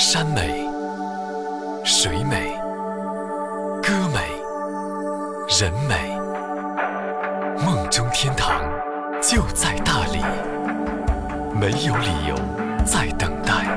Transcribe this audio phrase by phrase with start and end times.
[0.00, 0.64] 山美、
[1.84, 2.52] 水美、
[3.82, 4.20] 歌美、
[5.58, 6.16] 人美，
[7.64, 8.62] 梦中天堂
[9.20, 10.20] 就在大理。
[11.52, 12.36] 没有理由
[12.86, 13.76] 再等待，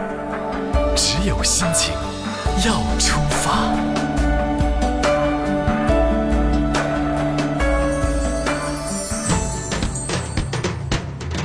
[0.95, 1.91] 只有心情
[2.67, 3.73] 要出发。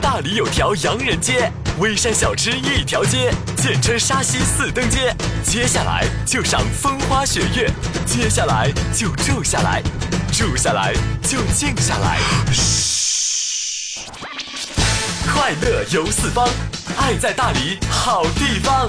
[0.02, 1.50] 大理有条洋人街，
[1.80, 5.14] 微山小吃一条街，简称沙溪四灯街。
[5.42, 7.70] 接下来就赏风花雪月，
[8.04, 9.82] 接下来就住下来，
[10.32, 10.92] 住下来
[11.22, 12.18] 就静下来。
[15.32, 16.48] 快乐游四方，
[16.96, 18.88] 爱在大理好地方。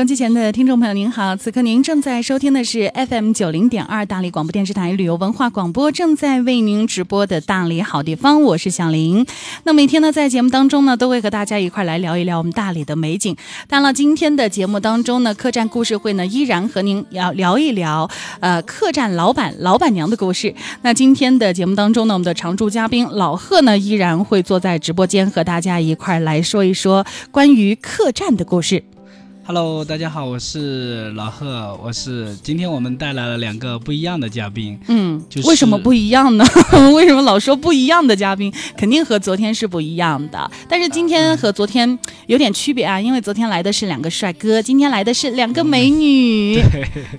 [0.00, 9.26] 收机前的听众朋友，您好，此刻您正在收听的是 FM 九零点二大理广播电视台旅游文化广播正在为您直播的大理好地方，我是小林。
[9.64, 13.36] 那每天呢，在节目当中呢，都会和大家一块来聊一聊我们大理的美景。
[13.68, 18.08] 当然了，今天的节目当中呢，客栈故事会呢，依然和您要聊一聊
[18.40, 20.54] 呃客栈老板、老板娘的故事。
[20.80, 28.82] 那今天的节目当中呢，我们的常驻嘉宾老贺呢，依然会坐在直播间和大家一块来说一说关于客栈的故事。
[29.52, 36.44] Hello，大家好，我是老贺，我是今天我们带来了两个不一样的嘉宾，嗯，就是为什么不一样呢？
[36.94, 38.54] 为什么老说不一样的嘉宾？
[38.76, 46.62] 肯定和昨天是不一样的，但是今天和昨天有点区别啊，因为昨天来的是两个帅哥，今天来的是两个美女。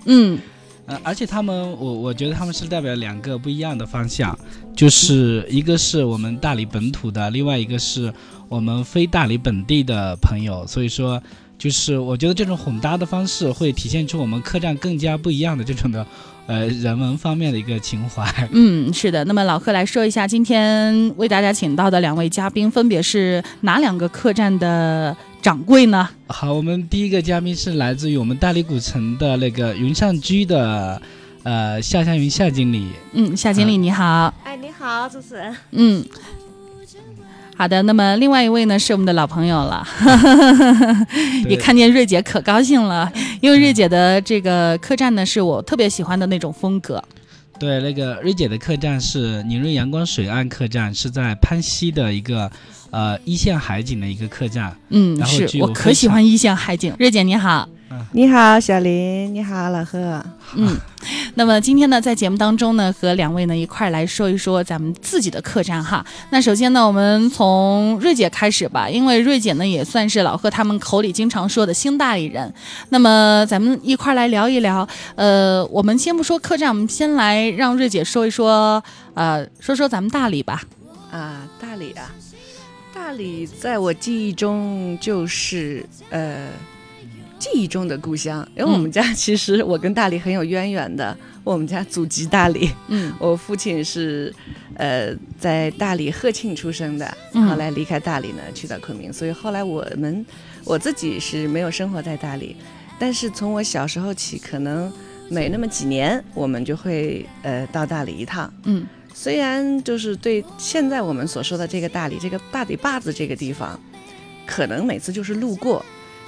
[0.05, 0.39] 嗯
[0.87, 4.39] 呃，而且他们，我我觉得他们是代表两个不一样的方向，
[4.73, 8.13] 就是一个是我们大理本土的，另外一个是
[8.47, 11.21] 我们非大理本地的朋友，所以说。
[11.61, 16.03] 就是我觉得这种混搭的方式会体现出我们客栈更加不一样的这种的，
[16.47, 18.25] 呃，人文方面的一个情怀。
[18.51, 19.23] 嗯，是的。
[19.25, 26.09] 那么老贺来说一下，今天为大家请到的两位嘉宾分别是哪两个客栈的掌柜呢？
[26.29, 30.99] 好，我们第一个嘉宾是来自于我们大理古城的那个云上居的，
[31.43, 32.87] 呃，夏香云夏经理。
[33.13, 34.33] 嗯，夏经理你好。
[34.43, 35.55] 哎，你好，主持人。
[35.69, 36.03] 嗯。
[37.57, 39.85] 好的，那么另外一位呢是我们的老朋友了，
[41.47, 47.03] 也看见瑞姐可高兴了，因为瑞姐的这个客栈呢是我特别喜欢的那种风格。
[47.59, 52.51] 对，那个瑞姐的客栈是宁瑞阳光水岸客栈，是在潘溪的一个
[52.89, 54.75] 呃一线海景的一个客栈。
[54.89, 56.91] 嗯，然后是我可喜欢一线海景。
[56.97, 57.69] 瑞姐你好，
[58.11, 59.33] 你好，小林。
[59.33, 60.23] 你好，老贺。
[60.55, 60.77] 嗯，
[61.35, 66.05] 那么今天呢，在节目当中呢，和两位呢一块儿来说一说咱们自己的客栈哈。
[66.29, 72.53] 那首先呢，我们从瑞姐开始吧，因为瑞姐呢也算是老贺他们口里经常说的新大理人。
[72.89, 80.61] 那么咱们一块儿来聊一聊，呃，我们先不说客栈，我们先来让瑞姐说一说，呃，说说咱们大理吧。
[81.11, 82.11] 啊，大理啊，
[82.93, 86.47] 大理在我记忆中就是呃，
[87.41, 93.11] 记忆中的故乡，因为我们家其实我跟大理很有渊源的，我们家祖籍大理，嗯。
[93.17, 94.31] 我父亲是
[94.75, 97.47] 呃在大理鹤庆出生的，嗯。
[97.47, 100.23] 后来离开大理呢，去到昆明，所以后来我们
[100.63, 102.55] 我自己是没有生活在大理，
[102.99, 104.93] 但是从我小时候起，可能
[105.27, 108.53] 每那么几年我们就会呃到大理一趟。
[108.65, 108.85] 嗯。
[109.13, 113.77] 虽然就是对现在我们所说的这个大理，这个大理坝子这个地方，
[114.45, 115.83] 可能每次就是路过，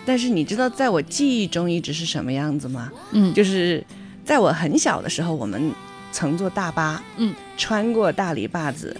[0.05, 2.91] 但是你知道在我记忆中一直是什么样子吗？
[3.11, 3.83] 嗯，就是
[4.25, 5.71] 在我很小的时候，我们
[6.11, 8.95] 乘坐大巴，嗯，穿过大理坝子，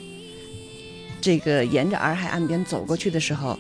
[1.22, 3.60] 这个沿着洱海岸边走过去的时候，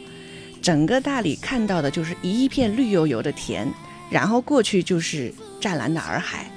[0.61, 3.67] 整个大理看到的就是一片绿油油的田，
[4.09, 6.49] 然后过去就是湛蓝的洱海，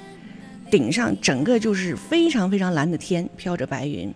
[0.71, 4.13] 顶上整个就是非常非常蓝的天，飘着白云，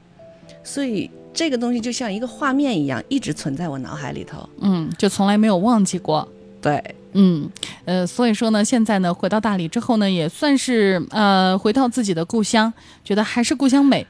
[0.64, 4.50] 所以这个东西就像一个画面一样，一直存在我脑海里头。
[4.62, 6.28] 嗯，就从来没有忘记过。
[6.62, 7.50] 对，嗯，
[7.86, 12.72] 呃，所以说呢，现在呢，回到大理之后呢，也算是呃回到自己的故乡，
[13.04, 14.06] 觉得还是故乡美。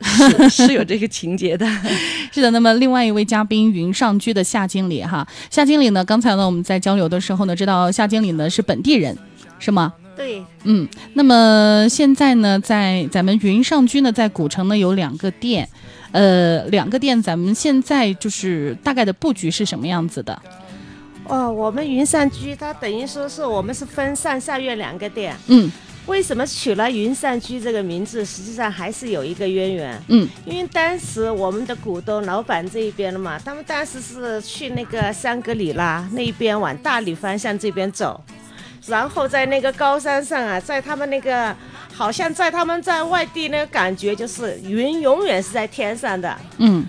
[0.00, 1.66] 是 是有这个情节的。
[2.30, 9.16] 是的，那么另外一位嘉宾云上居的夏经理哈，夏经理呢，刚才呢我们在交流的时候呢，知道夏经理呢是本地人，
[9.58, 9.94] 是吗？
[10.16, 15.66] 对，嗯，那么现在呢，在咱们云上居呢，在古城呢有两个店，
[16.12, 20.40] 呃，两个店，咱们现在就是大概的布局是什么样子的？
[21.26, 25.36] 哦，我们云上居它等于说是我们是分上下院两个店。
[25.48, 25.70] 嗯
[26.06, 28.22] 为什么取了云上居这个名字？
[28.22, 30.02] 实际上还是有一个渊源。
[30.08, 38.22] 嗯因为当时我们的股东老板这一边的嘛，他们当时是去那个香格里拉那一边往大理方向这边走，
[38.86, 41.56] 然后在那个高山上啊，在他们那个
[41.94, 46.36] 好像在他们在外地那个感觉就是云永远是在天上的。
[46.58, 46.84] 嗯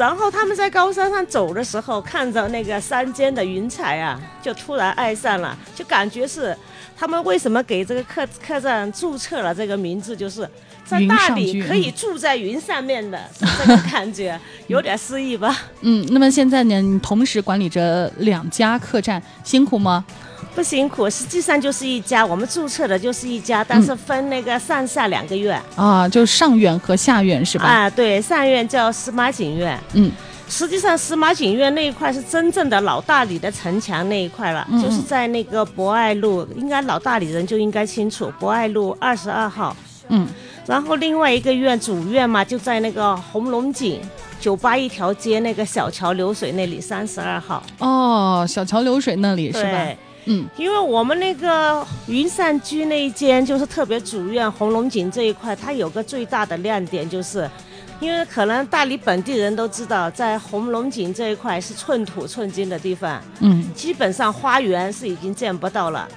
[0.00, 6.56] 然后他们在高山上走的时候，看着那个山间的云彩啊，就突然爱上了，就感觉是
[6.96, 10.48] 他们为什么给这个客客栈注册了这个名字，就是
[10.86, 15.54] 在大理可以住在云上面的，是这个感觉， 有点诗意吧？
[15.82, 16.02] 嗯。
[16.10, 20.02] 那么现在呢，你同时管理着两家客栈，辛苦吗？
[20.54, 25.60] 不辛苦，实际上就是一家，我们注册的就是一家，但是分那个上下两个院。
[25.76, 27.64] 啊，就上院和下院是吧？
[27.64, 30.10] 啊，对，上院叫司马景院，嗯
[30.48, 39.76] 实际上，司马景院那一块是真正的老大理的城墙那一块了，嗯就是在那个博爱路，应该老大理人就应该清楚，博爱路二十二号。
[40.08, 40.26] 嗯
[40.66, 44.00] 然后另外一个院主院嘛，就在那个红龙井
[44.40, 47.62] 酒吧一条街那个小桥流水那里，三十二号。
[47.78, 49.86] 哦，小桥流水那里是吧？
[50.30, 57.48] 对，嗯因为我们那个云上居那一间就是特别主院红龙井这一块，它有个最大的亮点就是。
[58.00, 66.08] 因为可能大理本地人都知道，在红龙井这一块是寸土寸金的地方，嗯基本上花园是已经见不到了。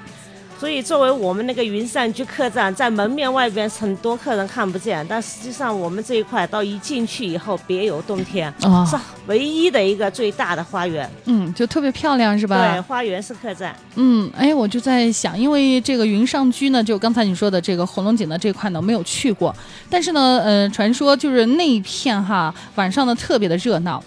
[0.63, 8.95] 所以，作为我们那个云上居客栈，在门面外边很多客人看不见，但实际上我们这一块到一进去以后，别有洞天，哦是
[9.27, 11.09] 唯一的一个最大的花园。
[11.25, 12.71] 嗯，就特别漂亮是吧？
[12.71, 13.75] 对，花园式客栈。
[13.95, 19.53] 嗯，哎，我就在想，因为这个云上居呢，就刚才你说的这个红龙井的这块呢，没有去过，
[19.89, 24.01] 但是呢，呃，传说就是那一片哈，晚上呢特别的热闹。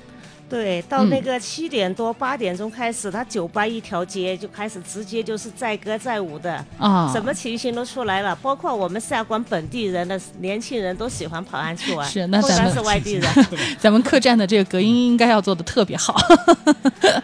[0.49, 8.35] 对，到嗯那个七点多八点钟开始，他酒吧一条街就开始直接就是载歌载舞的，啊，什么情形都出来了。
[8.37, 13.29] 包括我们下关本地人的年轻人都喜欢跑上去玩，是那咱们是外地人。
[13.81, 16.15] 咱们客栈的这个隔音应该要做的特别好。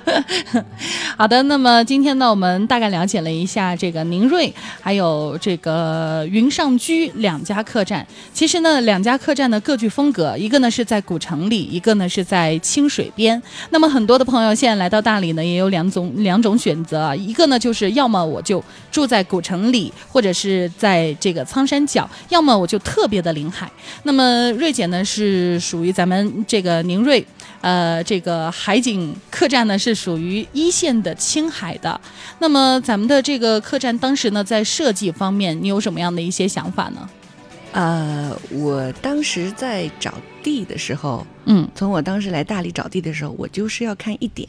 [1.17, 8.05] 好的，那么今天呢，我们大概了解了一下这个宁瑞还有这个云上居两家客栈。
[8.33, 13.41] 其实呢，两家客栈呢各具风格，一个呢是在古城里，一个呢是在清水边。
[13.71, 23.71] 那么很多的朋友现在来到大理呢，也有两种两种选择，一个呢就是要么我就住在古城里，或者是在这个苍山脚，要么我就特别的临海。
[24.05, 27.25] 那么瑞姐呢是属于咱们这个宁瑞，
[27.61, 32.01] 呃，这个海景客栈呢是属于一线的青海的。
[32.39, 37.09] 那么咱们的这个客栈当时呢在设计方面，你有什么样的一些想法呢？
[37.73, 40.13] 呃，我当时在找
[40.43, 44.49] 地的时候，嗯从我当时来大理找地的时候，我就是要看一点，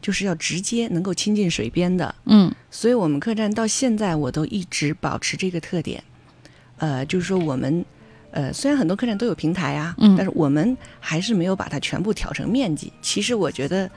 [0.00, 2.14] 就是要直接能够亲近水边的。
[2.24, 6.02] 嗯所以我们客栈到现在我都一直保持这个特点，
[6.78, 7.84] 呃，就是说我们，
[8.32, 12.92] 呃，虽然很多客栈都有平台啊，嗯但是我们还是没有把它全部挑成面积。
[13.00, 13.90] 其实我觉得，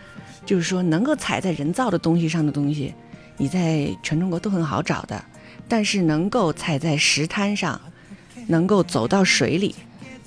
[0.46, 2.94] 就是说能够踩在人造的东西上的东西，
[3.38, 5.24] 你在全中国都很好找的，
[5.68, 7.80] 但是能够踩在石滩上，
[8.48, 9.76] 能够走到水里，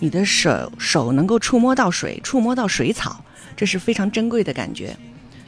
[0.02, 3.24] 你的手手能够触摸到水，触摸到水草，
[3.56, 4.96] 这是非常珍贵的感觉。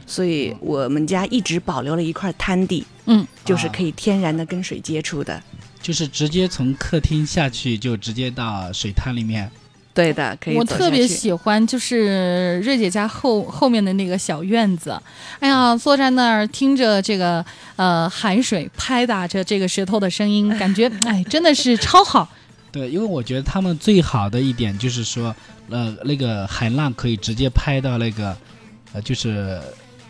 [0.07, 5.43] 所以我们家一直保留了一块滩地，嗯，就是可以天然的跟水接触的。
[5.81, 9.51] 就是直接从客厅下去，就直接到水滩里面。
[9.93, 14.97] 对的，可以我特别喜欢就是瑞姐家后后面的那个小院子，
[15.39, 17.45] 哎呀，坐在那儿听着这个
[17.75, 22.29] 呃海水拍打着这个石头的声音，感觉哎真的是超好。
[22.75, 25.33] 对，因为我觉得他们最好的一点就是说，
[25.69, 28.35] 呃，那个海浪可以直接拍到那个，
[28.91, 29.57] 呃，就是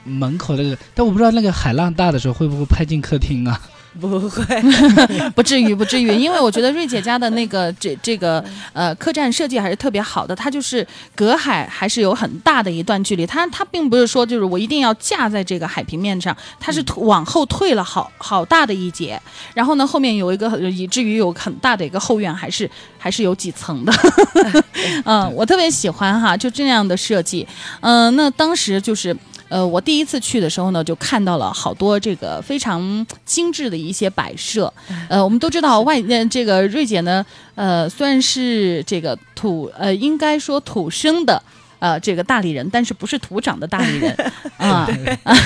[0.04, 3.62] 门口那个，但我不知道那个海浪大的时候会不会拍进客厅啊？
[4.00, 4.44] 不会，
[5.36, 10.86] 不至于，不至于，因为我觉得瑞姐家的那个这这个呃客栈设计还是特别好的，它就是
[11.16, 19.20] 隔海还是有很大的一段距离，它它并不是说就是我一定要架在这个海平面上，它是往后退了好好大的一截，
[19.54, 23.94] 然后呢后面有一个以至于有很大的一个后院，还是还是有几层的，
[25.06, 27.48] 嗯，我特别喜欢哈，就这样的设计，
[27.80, 29.16] 嗯、那当时就是。
[29.48, 34.72] 呃，我第一次去的时候呢，就看到了好多这个非常精致的一些摆设。
[35.08, 37.26] 呃，我们都知道外呃这个瑞姐呢，
[37.56, 41.42] 呃，虽然是这个土呃，应该说土生的。
[41.78, 44.16] 呃，这个大理人，但是不是土长的大理人
[44.58, 44.88] 啊？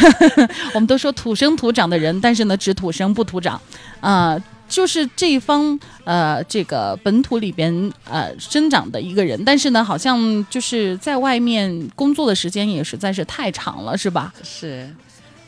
[0.74, 3.60] 我们都说土生土长的人，但是呢，只土生不土长，
[4.00, 4.38] 啊、
[4.70, 14.34] 就是这一方呃这个本土里边呃生长的一个人，但是呢，好像就是在外面工作的时间也实在是太长了，是吧？
[14.44, 14.88] 是，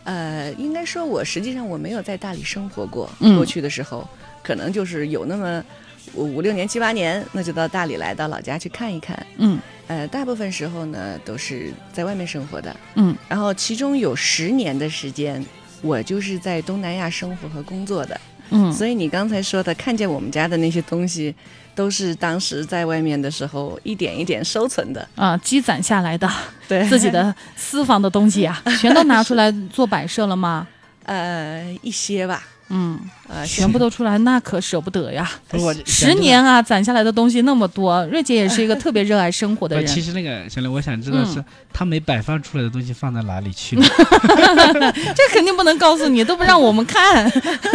[0.03, 3.09] 呃，应该说，我实际上我没有在大理生活过。
[3.19, 4.05] 嗯过去的时候，
[4.43, 5.63] 可能就是有那么
[6.15, 9.25] 五五六年、七八年，那就到大理来，到老家去看一看。
[9.37, 15.45] 嗯呃，大部分时候呢都是在外面生活的，嗯然后其中有十年的时间，
[15.81, 18.19] 我就是在东南亚生活和工作的。
[18.51, 21.33] 嗯，所以你刚才说的，看见我们家的那些东西，
[21.73, 25.07] 都是当时在外面的时候一点一点收存的。
[25.15, 26.29] 啊，积攒下来的
[26.67, 30.67] 对自己的私房的东西啊，全都拿出来做摆设了吗？
[31.05, 32.97] 呃一些吧，嗯，
[33.27, 35.29] 呃，全部都出来，那可舍不得呀。
[35.51, 39.85] 我十年啊，攒下来的东西那么多，瑞姐也是一个特别热爱生活的，人。
[39.85, 43.83] 其实那个小刘，我想知道是、嗯他没摆放出来的东西放在哪里去了，
[45.15, 47.23] 这肯定不能告诉你，都不让我们看。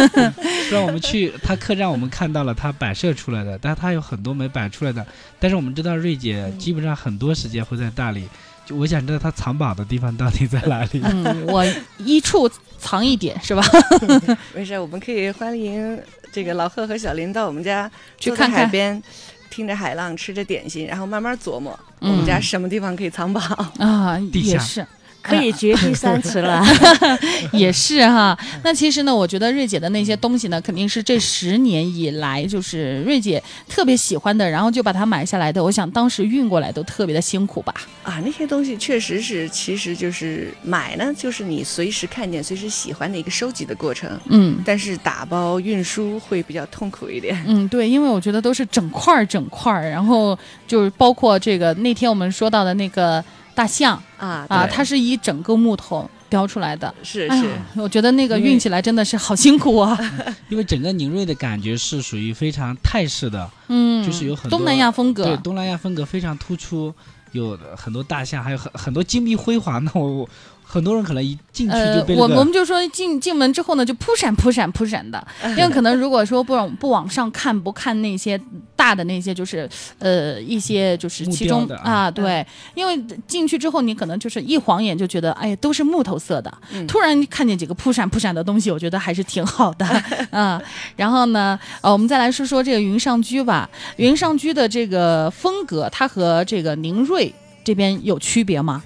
[0.71, 5.05] 让我们去他客栈，我们看到了他摆设出来的，但他有很多没摆出来的。
[5.41, 8.29] 但是我们知道瑞姐基本上很多时间会在大理，
[8.67, 11.01] 就我想知道他藏宝的地方到底在哪里。
[11.03, 11.65] 嗯，我
[11.97, 12.49] 一处
[12.79, 13.63] 藏一点是吧？
[14.55, 16.01] 没事，我们可以欢迎
[16.33, 19.03] 这个老贺和小林到我们家，去看看海边，
[19.51, 23.41] 听着海浪，吃着点心，然后慢慢琢磨、嗯我们家什么地方可以藏宝。
[23.79, 24.87] 啊，地下也是。
[25.29, 26.65] 可以掘地三尺了。
[27.53, 35.63] 也是哈，那其实呢，我觉得瑞姐的那些东西呢，肯定是这十年以来，就是瑞姐特别喜欢的，然后就把它买下来的。
[35.63, 37.75] 我想当时运过来都特别的辛苦吧？
[38.03, 44.19] 啊，那些东西确实是，其实就是买呢，就是你随时看见、随时喜欢的一个收集的过程。
[44.29, 47.43] 嗯但是打包运输会比较痛苦一点。
[47.47, 53.25] 嗯，对，因为我觉得都是整块儿整块儿，然后就是包括这个那天我们说到的那个
[53.57, 56.95] 大象啊啊，它是一整个木头雕出来的。
[57.03, 57.43] 是是哎，
[57.77, 59.99] 我觉得那个运起来真的是好辛苦啊。
[60.51, 65.25] 因为整个宁瑞的感觉是属于非常泰式的，嗯，就是有很多东南亚风格。
[65.25, 66.95] 对东南亚风格非常突出，
[67.33, 69.91] 有很多大象，还有很很多金碧辉煌的。
[69.95, 70.29] 我我
[70.69, 75.25] 很多人可能一进去呃就，被那个、我我们就说进进门之后呢，就扑闪扑闪扑闪的，
[75.57, 78.39] 因为可能如果说不往不往上看，不看那些
[78.75, 79.69] 大的那些，就是
[80.01, 82.07] 呃一些就是其中啊。
[82.07, 82.45] 啊，对，
[82.75, 86.87] 因为进去之后你可能就是一晃眼就觉得，哎呀，都是木头色的，嗯。
[86.87, 89.87] 突然看见几个扑闪扑闪的东西，我觉得还是挺好的。
[90.31, 90.61] 啊。
[90.97, 97.33] 然后呢，呃，我们再来说说这个云上居吧，云上居的这个风格，它和这个宁瑞
[97.65, 98.83] 这边有区别吗？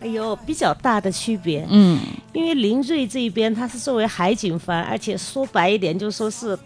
[0.00, 2.00] 哎呦，比较大的区别，嗯。
[2.32, 6.58] 因为林瑞这边它是作为海景房，而且说白一点，就说是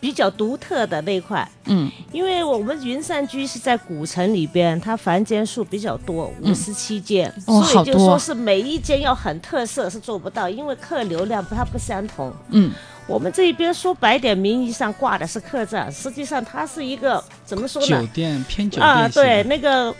[0.00, 1.48] 比较独特的那一块。
[1.66, 1.90] 嗯。
[2.10, 12.32] 因为我们云山居是在古城里边，它房间数比较多，五十七间，哦所以就说是每一间要很特色是做不到，因为客流量它不相同。
[12.50, 12.72] 嗯。
[13.06, 17.86] 我们这边说白点，名义上挂的是客栈，实际上它是一个怎么说呢？
[17.86, 18.08] 酒呢？
[18.14, 19.94] 店偏酒店啊，对，那个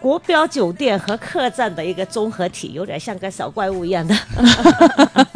[0.00, 4.16] 国标酒店和客栈的一个综合体，有点像个小怪物一样的。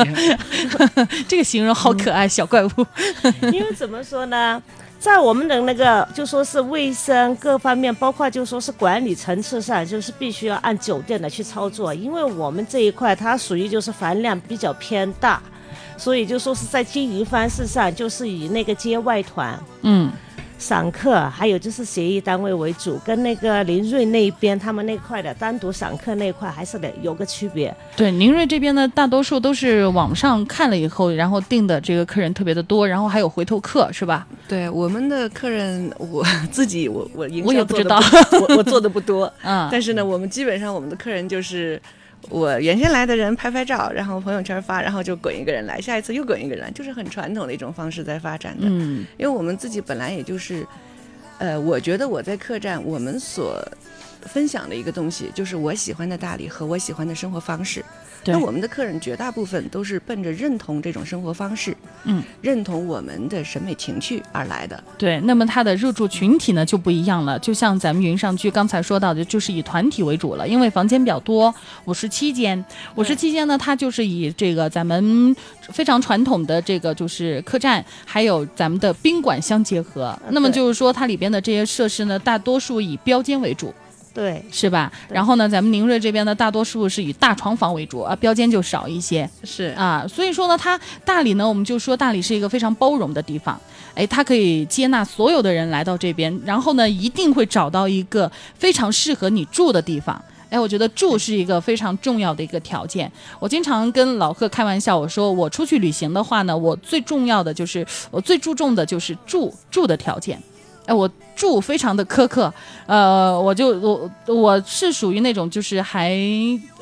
[1.28, 2.70] 这个形容好可爱，小怪物。
[3.52, 4.62] 因为怎么说呢，
[4.98, 11.92] 在我们的那个就说是卫生各方面，包括就说是管理层次上，就是必须要按酒店的去操作。
[11.92, 15.42] 因为我们这一块它属于就是房量比较偏大，
[15.98, 19.62] 所以就说是在经营方式上，就是以那个接外团。
[19.82, 20.10] 嗯
[20.64, 27.74] 散客，还有就是协议单位为主，跟那个林瑞那边他们那块的单独散客那块还是得有个区别。
[27.94, 34.26] 对，林瑞这边呢，大多数都是网上看了以后，然后订的这个客人特别的多，然后还有回头客，是吧？
[34.48, 38.00] 对我们的客人，我自己我我营我也不知道，
[38.48, 41.78] 我 我做的不多，嗯，但是呢，我们基本上我们的客人就是。
[42.30, 48.66] 我原先来的人拍拍照，然后朋友圈发，然后就滚一个人来，下一次又滚一个人来，就是很传统的一种方式在发展的。
[48.68, 50.66] 嗯因为我们自己本来也就是，
[51.38, 53.62] 呃，我觉得我在客栈，我们所
[54.26, 57.84] 分享的一个东西，就是我喜欢的大理和我喜欢的生活方式。
[58.22, 64.82] 对那我们的客人绝大部分都是奔着认同这种生活方式，嗯，认同我们的审美情趣而来的。
[64.96, 65.20] 对。
[65.20, 71.54] 那么它的入住群体呢就不一样了，就像咱们云上居刚才说到的，就是以团体为主了，因为房间比较多，
[71.84, 72.64] 五十七间，
[72.94, 80.18] 五十七间呢，它就是以这个咱们非常传统的这个就是客栈，还有咱们的宾馆相结合。
[80.30, 83.74] 那么就是说，它里边的这些设施呢，大多数以标间为主。
[84.14, 84.92] 对，是吧？
[85.08, 90.06] 然后呢，咱们宁瑞这边呢，大多数是以大床房为主啊，标间就少一些是啊。
[90.06, 93.60] 所以说呢，它大理呢，我们就说大理是一个非常包容的地方，
[93.92, 100.22] 哎，它可以接纳所有的人来到这边，然后呢，一定会找到一个非常适合你住的地方。
[100.48, 103.10] 哎，我觉得住是一个非常重要的一个条件。
[103.40, 110.40] 我经常跟老贺开玩笑，我说我出去旅行的话呢，我最重要的就是我最注重的就是住住的条件。
[110.86, 112.52] 哎，我住非常的苛刻，
[112.86, 116.12] 呃，我就我我是属于那种就是还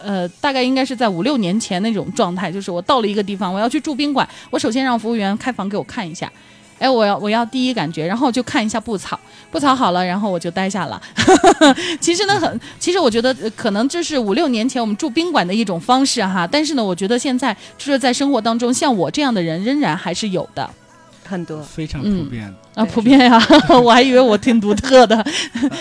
[0.03, 6.31] 呃大概应该是在五六年前那种状态，就是我到了一个地方，我要去住宾馆，我首先让服务员开房给我看一下。
[6.79, 9.17] 哎，我要我要第一感觉，然后就看一下布草，
[9.53, 11.01] 布草好了，然后我就待下了。
[12.01, 20.69] 其实呢，很，其实我觉得可能这是五六年前我们住宾馆的一种方式哈，但是呢，我觉得现在就是在生活当中，像我这样的人仍然还是有的
[21.33, 21.61] 很多。
[21.63, 22.55] 非常嗯普遍。
[22.75, 23.39] 啊，普遍呀，
[23.83, 25.17] 我还以为我挺独特的，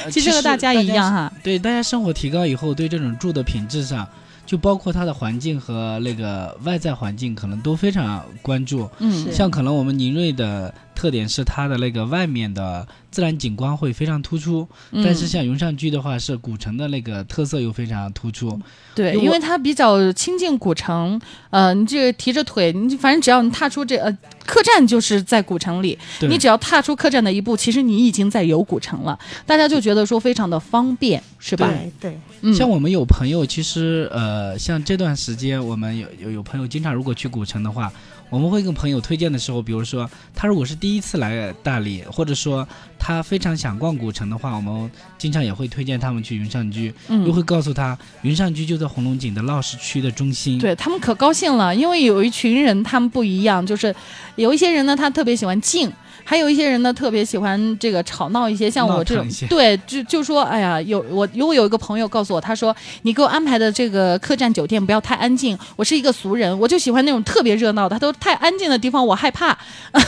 [0.05, 1.31] 呃 其实和大家一样哈。
[1.43, 4.07] 对，大家生活提高以后，对这种住的品质上，
[4.45, 8.89] 就包括它的环境和那个外在环境，可能都非常关注。
[8.99, 18.59] 嗯像可能我们宁瑞的特点是它的那个外面的自然景观会非常突出，嗯但是像云上居的话，是古城的那个特色又非常突出。
[18.93, 21.19] 对，因为它比较亲近古城，
[21.49, 31.67] 呃，你这提着腿，你反正只要你踏出这呃客栈，就是在古城里，你只要踏出客栈的一步，其实你已经在游古城了，大家就觉得说非常的方便，是吧？
[31.67, 37.91] 对对，嗯，像我们有朋友，其实呃，像这段时间，我们有有有朋友经常如果去古城的话，
[38.31, 42.65] 我们会跟朋友推荐的时候，比如说他如果是第一次来大理，或者说
[42.97, 50.57] 他非常想逛古城的话，我们经常也会推荐他们去云上居，嗯又会告诉他云上居就在红龙井的闹市区的中心。
[50.57, 53.93] 对他们可高兴了，因为有一群人他们不一样，就是
[54.37, 55.91] 有一些人呢，他特别喜欢静。
[56.23, 69.57] 还有一些人呢，特别喜欢这个吵闹一些，像我这种对，就就说，哎呀，有我如果有一个朋友告诉我，他说你给我安排的这个客栈酒店不要太安静，我是一个俗人，我就喜欢那种特别热闹的，他都太安静的地方我害怕，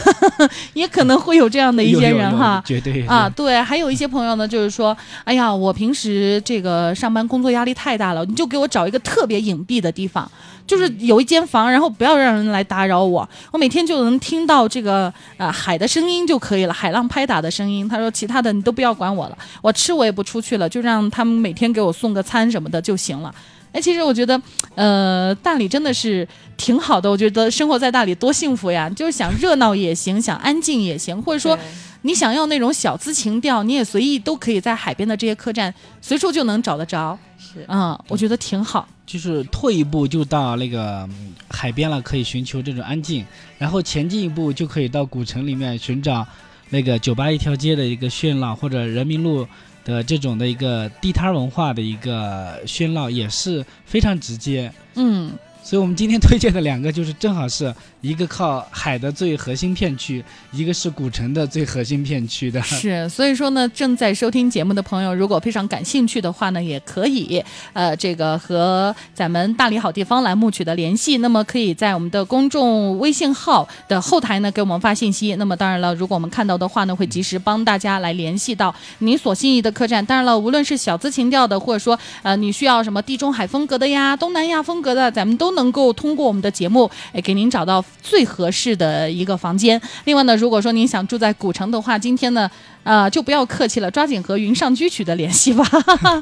[0.73, 3.05] 也可能会有这样的一些人哈， 绝对。
[3.07, 10.29] 啊，对，还有一些朋友呢，就是说，哎呀，我平时这个上班工作压力太大了，你就给我找一个特别隐蔽的地方，
[10.65, 17.87] 就是有一间房，然后不要让人来打扰我，我每天就能听到这个呃海的声音就可以了，海浪拍打的声音。
[17.87, 23.33] 他说其他的你都不要管我了，我吃我也不出去了，就让他们每天给我送个餐什么的就行了。
[23.73, 24.39] 哎，其实我觉得，
[24.75, 27.09] 呃，大理真的是挺好的。
[27.09, 28.87] 我觉得生活在大理多幸福呀！
[28.87, 31.57] 就是想热闹也行，想安静也行，或者说
[32.03, 37.17] 你想要那种小资情调，你也随意都可以在海边的这些客栈随处就能找得着。
[37.37, 38.87] 是嗯，我觉得挺好。
[39.05, 43.23] 就是退一步就到那个嗯海边了，可以寻求这种安静；
[43.57, 46.25] 然后前进一步就可以到古城里面寻找
[46.69, 49.45] 那个酒吧一条街的一个喧闹，或者人民路
[49.83, 54.71] 的这种的一个地摊文化的一个喧闹，也是非常直接。
[54.95, 55.31] 嗯，
[55.63, 62.61] 所以我们今天推荐的两个，就是正好是一个靠海的最核心片区，一个是古城的最核心片区的。
[62.67, 71.19] 是，所以说呢，正在收听节目的朋友，如果非常感兴趣的话呢，也可以呃，这个和咱们大理好地方栏目取得联系。
[71.19, 75.33] 那么可以在我们的公众微信号的后台呢给我们发信息。
[75.35, 80.05] 那么当然了，如果我们看到的话呢，会及时帮大家来联系到你所心仪的客栈。
[80.05, 89.81] 当然了，无论是小资情调的，或者说呃你需要什么地中海风格的呀、东南亚风格的，咱们都能够通过我们的节目，哎，给您找到最合适的一个房间。
[90.05, 92.49] 另外呢，如果说您想住在古城的话，今天呢，
[92.83, 95.65] 呃，就不要客气了，抓紧和云上居取得联系吧。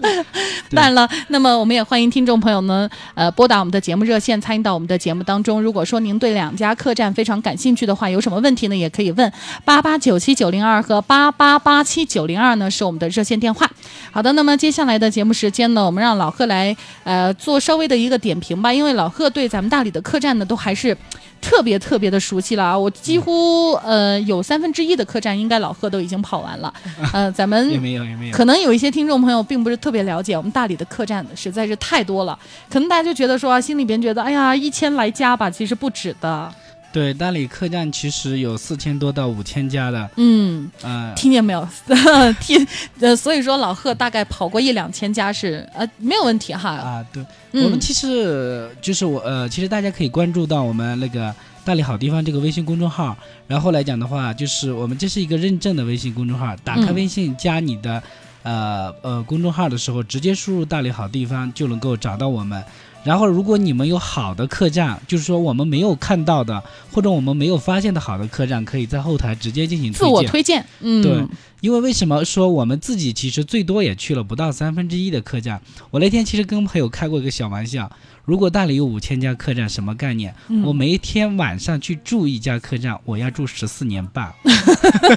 [0.72, 5.62] 当然了，那么我们也欢迎听众朋友们，呃，拨打我们的节目热线，参与到我们的节目当中。
[5.62, 9.32] 如果说您对两家客栈非常感兴趣的话，有什么问题呢，也可以问
[9.66, 13.70] 八八九七九零二和八八八七九零二呢，是我们的热线电话。
[14.12, 20.96] 好的，那么接下来的节目时间呢，我们让老贺来呃做稍微的一个点评吧，因为老贺对咱们大理的客栈呢都还是
[21.42, 26.74] 特别特别的熟悉了啊，我几乎呃有三分之一的客栈应该老贺都已经跑完了，
[27.12, 28.36] 呃，咱们也没有，也没有。
[28.36, 32.38] 可能有一些听众朋友并不是特别了解我们大理的客栈，实在是太多了。
[32.70, 36.54] 可能大家就觉得说，啊心里边觉得，哎呀，一千来家吧，其实不止的。
[36.92, 41.66] 对，大理客栈其实有四千多到五千家的，嗯，呃，听见没有？
[42.42, 42.68] 听，
[43.00, 46.72] 呃，所以说老贺大概跑过一两千家是呃没有问题哈。
[46.72, 53.16] 啊，对，嗯我们其实就是我呃，其实大家可以关注到我们那个大理好地方这个微信公众号，
[53.48, 58.04] 然后来讲的话，就是我们这是一个认证的微信公众号，打开嗯微信加你的、
[58.44, 62.62] 呃呃公众号的时候，直接输入大理好地方就能够找到我们。
[63.04, 66.62] 然后，如果你们有好的客栈，就是说我们没有看到的，
[66.92, 70.32] 或者我们没有发现的好的客栈，可以在后台直接进行自我推荐。
[70.32, 71.28] 推荐，嗯，对
[71.62, 75.60] 因为为什么说我们自己其实最多也去了不到三分之一的客栈？
[75.90, 77.92] 我那天其实跟朋友开过一个小玩笑，
[78.24, 80.34] 如果大理有五千家客栈，什么概念？
[80.50, 84.32] 嗯我每一天晚上去住一家客栈，我要住十四年半，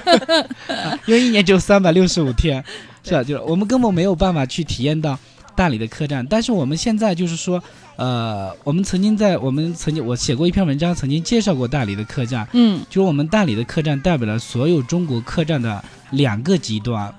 [1.05, 2.63] 因为一年只有三百六十五天，
[3.03, 3.23] 是吧？
[3.23, 5.17] 就是我们根本没有办法去体验到
[5.55, 7.63] 大理的客栈，但是我们现在就是说，
[7.95, 17.13] 呃，我们曾经在我们曾经我写过一篇文章，曾经介绍过大理的客栈，嗯就是我们大理的客栈代表了所有中国客栈的两个极端，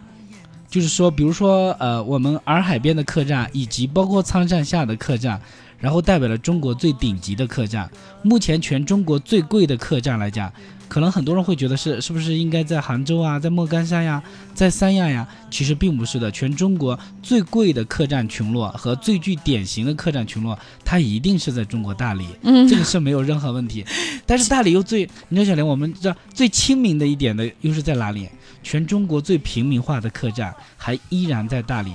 [0.69, 5.41] 就是说，比如说呃，我们洱海边的客栈，以及包括苍山下的客栈，
[5.79, 7.91] 然后代表了中国最顶级的客栈。
[8.23, 10.53] 目前全中国最贵的客栈来讲，
[10.89, 14.23] 可能很多人会觉得是是不是应该在杭州啊，在莫干山呀，
[14.55, 15.27] 在三亚呀？
[15.51, 22.27] 其实并不是的，全中国最贵的客栈群落和最具典型的客栈群落，它一定是在中国大理。
[22.43, 23.85] 嗯这个是没有任何问题。
[24.25, 28.29] 但是大理又最，你说小林，我们知道最亲民的一点的又是在哪里？
[28.63, 31.93] 全中国最平民化的客栈还依然在大理。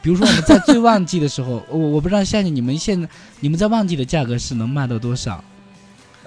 [0.00, 3.08] 比如说我们在最旺季的时候，我我不知道夏姐你们现在
[3.40, 5.42] 你们在旺季的价格是能卖到多少？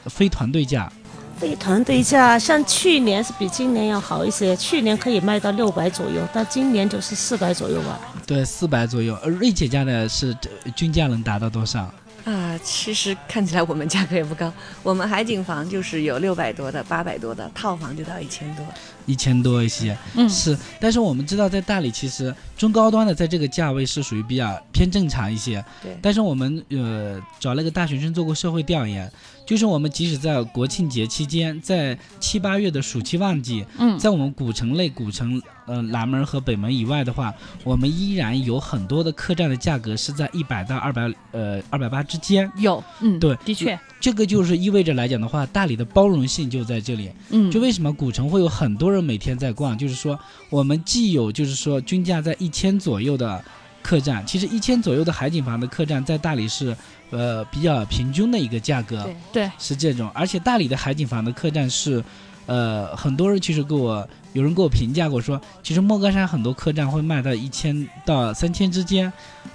[0.06, 0.92] 非团队价，
[1.38, 8.00] 非团队价，像去年是比今年要好一些，去年可以卖到六百左右，但今年就是四百左右吧。
[8.26, 9.18] 对，四百左右。
[9.24, 11.92] 而瑞姐家的是呃均价能达到多少？
[12.26, 18.66] 啊，其实看起来我们价格也不高，我们海景房就是有六百多的、八百多的，套房就到一千多。
[19.06, 29.12] 一千多一些，嗯是，但是我们知道在大理其实中高端的在这个价位是属于比较偏正常一些，对但是我们呃找了个大学生做过社会调研，
[29.46, 42.50] 就是我们即使在国庆节期间，在七八月的暑期旺季，嗯在我们古城内、古城呃南门和北门以外的话，我们依然有很多的客栈的价格是在一百到二百呃二百八之间。
[42.58, 47.12] 有，嗯，对的确，这个就是意味着来讲的话，大理的包容性就在这里。
[47.30, 53.44] 嗯，就为什么古城会有很多人每天在逛，就是说我们既有就是说均价在一千左右的
[53.82, 56.76] 客栈，其实一千左右的海景房的客栈在大理是
[57.10, 62.04] 呃比较平均的一个价格，对对，是这种，而且大理的海景房的客栈是。
[62.48, 69.12] 呃，很多人其实给我有人给我评价过说，其实莫干山很多客栈会卖到一千到三千之间，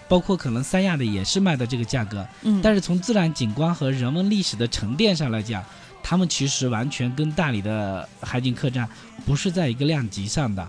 [0.08, 2.26] 包括可能三亚的也是卖的这个价格。
[2.42, 5.62] 嗯，但是从自然景观和人文历史的沉淀上来讲，
[6.02, 8.88] 他们其实完全跟大理的海景客栈
[9.24, 10.68] 不是在一个量级上的。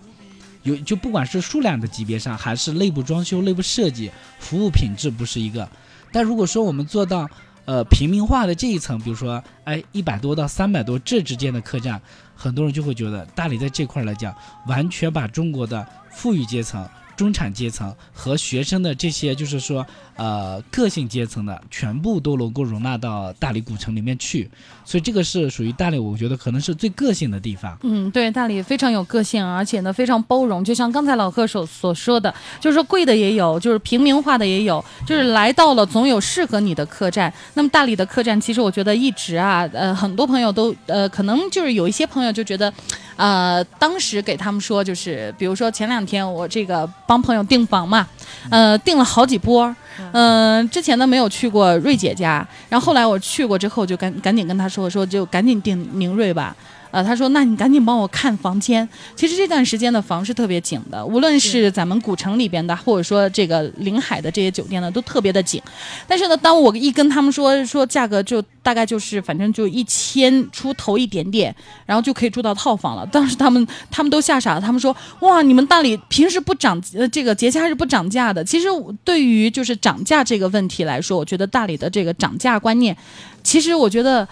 [0.64, 5.68] 有就不管是数量的级别上，还是内部装修、内部设计、服务品质不是一个。
[6.12, 7.28] 但如果说我们做到
[7.66, 12.00] 呃平民化的这一层，比如说哎一百多到三百多这之间的客栈，
[12.36, 14.36] 很多人就会觉得大理在这块来讲，
[14.68, 19.84] 完全把中国的富裕阶层、中产阶层和学生的这些就是说
[20.16, 24.52] 呃个性阶层的全部都能够容纳到大理古城里面去，
[24.92, 27.78] 所以这个是属于大理，我觉得可能是最个性的地方。
[27.84, 30.62] 嗯，对，大理非常有个性，而且呢非常包容。
[30.62, 37.34] 就像刚才老贺所所说的，就是说贵的也有，就是平民化的也有，就是来到了总有适合你的客栈。
[37.54, 42.74] 那么大理的客栈，其实我觉得一直啊，呃，很多朋友都呃，可能就是有一些朋友就觉得，
[43.16, 48.06] 呃，当时给他们说，就是比如说前两天我这个帮朋友订房嘛，
[48.50, 49.74] 呃，订了好几波。
[50.12, 56.56] 嗯、之前呢没有去过瑞姐家，然后后来我去过之后，就赶赶紧跟她说说，就赶紧订宁瑞吧。
[56.92, 58.88] 呃，他说：“那你赶紧帮我看房间。
[59.16, 65.62] 其实这段时间的房是特别紧的，无论是咱们古城里边的，或者说这个临海的这些酒店呢，都特别的紧。
[66.06, 73.06] 但是呢，当我一跟他们说说价格，就大概就是反正就一千出头一点点，然后就可以住到套房了。
[73.08, 78.44] 当时他们他们都吓傻了，他们说：哇，你们大理平时不涨呃这个节假日不涨价的。
[78.44, 78.68] 其实
[79.06, 82.96] 对于就是涨价这个问题来说，我觉得大理的这个涨价观念，
[83.44, 84.28] 其实我觉得。”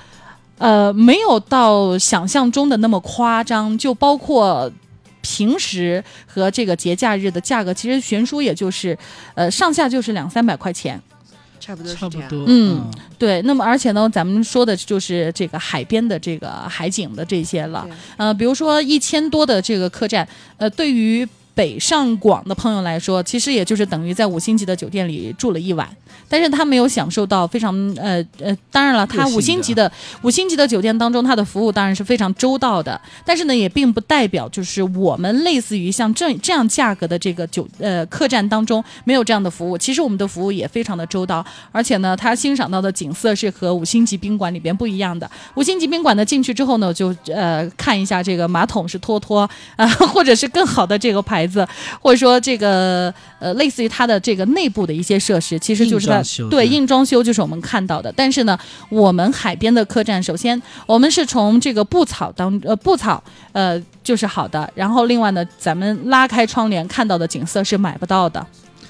[0.59, 4.71] 呃，没有到想象中的那么夸张，就包括
[5.21, 8.95] 平时和这个节假日的价格，其实悬殊也就是，
[9.33, 11.01] 呃，上下就是两三百块钱。
[11.59, 11.93] 差不多。
[11.93, 17.87] 差不多，嗯对，那么而且呢，咱们说的就是这个海边的这个海景的这些了。
[18.17, 25.87] 呃，比如说一千多的这个客栈，呃，对于北上广的朋友来说，其实也就是等于在五星级的酒店里住了一晚，
[26.27, 39.77] 但是他没有享受到非常呃呃，当然了，他五星级的五星级的酒店当中，他的服务当然是非常周到的，但是呢，也并不代表就是我们类似于像这这样价格的这个酒呃客栈当中没有这样的服务。
[39.77, 45.29] 其实我们的服务也非常的周到，而且呢，他欣赏到的景色是和五星级宾馆里边不一样的。
[45.55, 51.65] 五星级宾馆呢进去之后呢，就呃看一下这个马桶是拖拖啊、或者是更好的这个牌子，
[52.01, 58.13] 或者说这个呃类似于它的这个内部的一些设施，其实就是它硬装修对对硬装修就是我们看到的。
[58.13, 58.57] 但是呢，
[58.89, 63.23] 我们海边的客栈，首先我们是从这个布草当呃布草
[63.53, 68.45] 呃就是好的，然后另外呢，咱们拉开窗帘看到的景色是买不到的。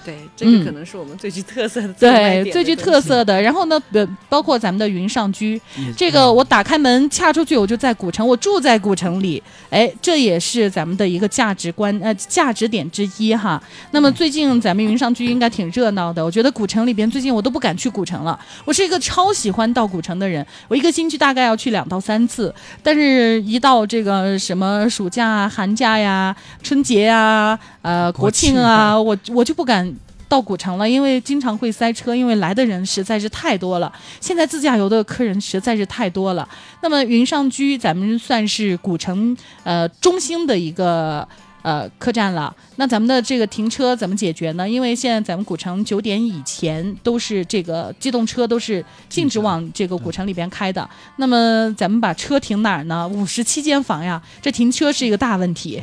[0.06, 3.42] 对，这个嗯可能是我们最具特色的对，最具特色的。
[3.42, 5.60] 然后呢，呃，包括咱们的云上居，
[5.96, 13.62] 这个我打开门恰出去，我就在古城，我住在古城里，哎，这也是咱们的一个价值观呃价值点之一哈。
[13.92, 18.40] 那么最近咱们云上居应该挺热闹的，我觉得古城里边最近我都不敢去古城了。
[18.66, 29.96] 我是一个超喜欢到古城的人，我一个星期大概要去两到三次，但是一到这个什么暑假啊、寒假呀、春节呀、呃国庆啊，我我就不敢。
[30.30, 33.92] 到古城了，因为经常会塞车，因为来的人实在是太多了。
[34.22, 36.48] 现在自驾游的客人实在是太多了。
[36.84, 41.28] 那么云上居咱们算是古城呃中心的一个
[41.64, 42.56] 呃客栈了。
[42.76, 44.70] 那咱们的这个停车怎么解决呢？
[44.70, 50.88] 因为现在咱们古城九点以前都是这个机动车都是禁止往这个古城里边开的。
[51.16, 53.08] 那么咱们把车停哪儿呢？
[53.08, 55.82] 五十七间房呀，这停车是一个大问题。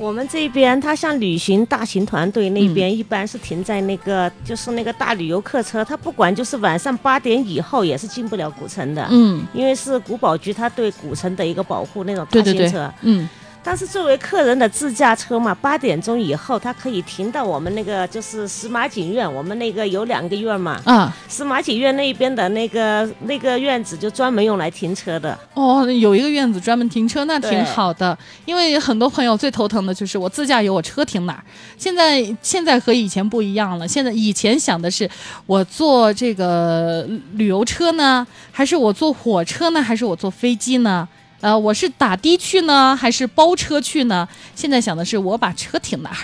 [0.00, 13.28] 我们这边，它像旅行大型团队那边，一般是停在那个，就是那个大旅游客车，它不管就是晚上八点以后也是进不了古城的，嗯，因为是古保局它对古城的一个保护那种对对对大型车。，嗯
[13.62, 21.14] 但是作为客人的自驾车嘛，八点钟以后它可以停到我们那个就是石马景院，我们那个有两个院嘛，啊。
[21.28, 25.38] 石马景院那边的那个那个院子就专门用来停车的。
[25.54, 28.16] 哦，有一个院子专门停车，那挺好的。
[28.46, 31.44] 因为很多朋友最头疼的就是我自驾游，我车停哪儿？
[31.76, 33.86] 现在现在和以前不一样了。
[33.86, 35.08] 现在以前想的是
[35.46, 41.06] 我坐这个旅游车呢，还是我坐火车呢，还是我坐飞机呢？
[41.40, 44.28] 呃，我是打的去呢，还是包车去呢？
[44.54, 46.16] 现在想的是我把车停哪儿，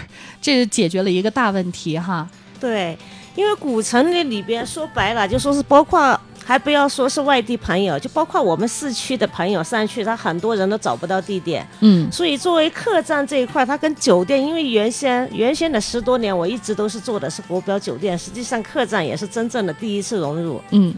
[0.42, 2.28] 这解决了一个大问题哈。
[2.60, 2.96] 对，
[3.34, 11.66] 因为古城那里边说白了，就说是包括，还不要说是外地朋友，就包括我们市区的朋友上去，他很多人都找不到地点。
[11.80, 20.94] 嗯所以作为客栈这一块，它跟酒店，因为原先原先的十多年，我一直都是做的是国标酒店，实际上客栈也是真正的第一次融入，嗯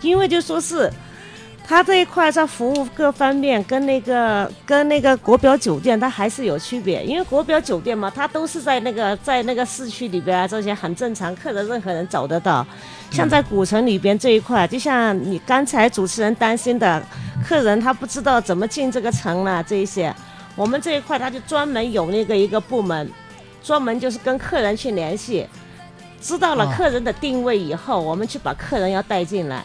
[0.00, 0.90] 因为就说是。
[1.70, 12.66] 它这一块在服务各方面跟那个跟那个国标酒店它还是有区别，因为国标酒店嘛，它都是在那个在那个市区里边啊，这些很正常，客人任何人找得到。
[13.12, 17.00] 像在古城里边这一块，就像你刚才主持人担心的，
[17.46, 20.12] 客人他不知道怎么进这个城了这一些，
[20.56, 23.08] 我们这一块他就专门有那个一个部门，
[23.62, 25.46] 专门就是跟客人去联系，
[26.20, 29.64] 知道了哦客人的定位以后，我们去把客人要带进来。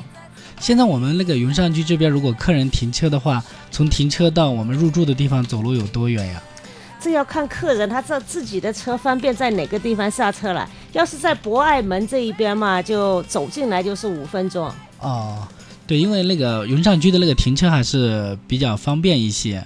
[0.60, 6.42] 现在我们那个云上居这边，如果客人停车的话，从停车到我们入住的地方走路有多远呀？
[7.00, 10.68] 这要看客人他这自己的车方便在哪个地方下车了。
[10.92, 14.72] 要是在博爱门这一边嘛，就走进来就是五分钟。
[15.02, 15.48] 哦，
[15.86, 19.64] 对，因为那个云上居的那个停车还是比较方便一些。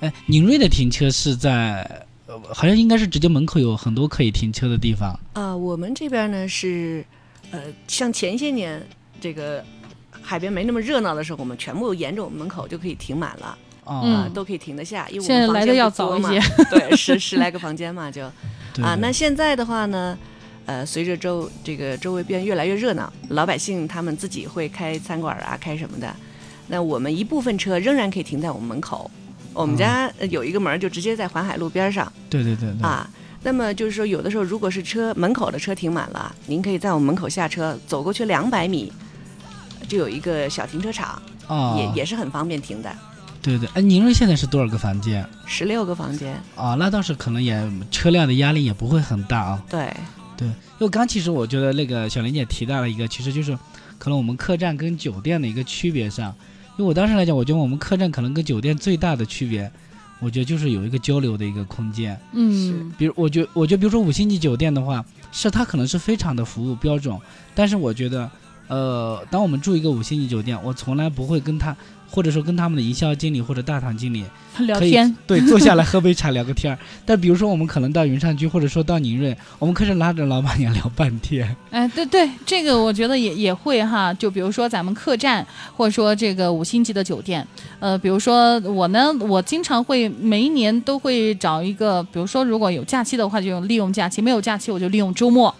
[0.00, 5.18] 哎，宁瑞的停车是在，呃，好像应该是直接门口有很多可以停车的地方。
[5.32, 7.02] 啊、我们这边呢是，
[7.50, 8.86] 呃，像前些年
[9.20, 9.64] 这个
[10.24, 16.40] 海边没那么热闹的时候，我们全部沿着我们门口就可以停满了，啊，都可以停得下，因为我现在来的们房间要早一不多嘛。
[16.40, 18.24] 些， 对，十十来个房间嘛，就
[18.82, 20.18] 啊，那现在的话呢，
[20.64, 26.14] 呃，随着周这个周围变越来越热闹，老百姓他们自己会开餐馆啊，开什么的，
[26.68, 29.10] 那我们一部分车仍然可以停在我们门口。
[29.52, 33.08] 我们家呃有一个门就直接在环海路边儿上对对对对，啊。
[33.44, 38.90] 那么就是说，有的时候如果是车门口的车停满了，您可以在我们门口下车，走过去两百米，
[39.84, 42.94] 就有一个小停车场，哦，也也是很方便停的，
[43.42, 43.68] 对对。
[43.74, 45.26] 哎，宁瑞现在是多少个房间？
[45.46, 46.40] 十六个房间。
[46.56, 49.62] 哦，那倒是可能也车辆的压力也不会很大啊。
[49.68, 49.92] 对，
[50.36, 53.56] 对，因为刚其实我觉得那个小林姐提到了一个，其实就是
[53.98, 56.34] 可能我们客栈跟酒店的一个区别上，
[56.76, 59.70] 因为我当时来讲，我觉得我们客栈可能跟酒店最大的区别，
[60.20, 62.18] 我觉得就是有一个交流的一个空间。
[62.32, 67.16] 嗯比如，我觉我觉得，比如说五星级酒店的话，是它可能是非常的服务标准，
[67.54, 68.30] 但是我觉得，
[68.68, 71.76] 呃，当我们住一个五星级酒店，我从来不会跟他，
[72.10, 74.24] 或者说跟他们的营销经理或者大堂经理
[74.60, 76.78] 聊天，对，坐下来喝杯茶聊个天儿。
[77.04, 81.54] 但比如说我们可能到云上居，或者说到宁瑞，我们可是拉着老板娘聊半天。
[81.70, 84.14] 哎，对对，这个我觉得也也会哈。
[84.14, 85.44] 就比如说咱们客栈，
[85.76, 87.46] 或者说这个五星级的酒店，
[87.80, 95.54] 呃，比如说我呢，我经常会每一年都会找一个，比如说如果有假期的话，就利用假期；没有假期，我就利用周末。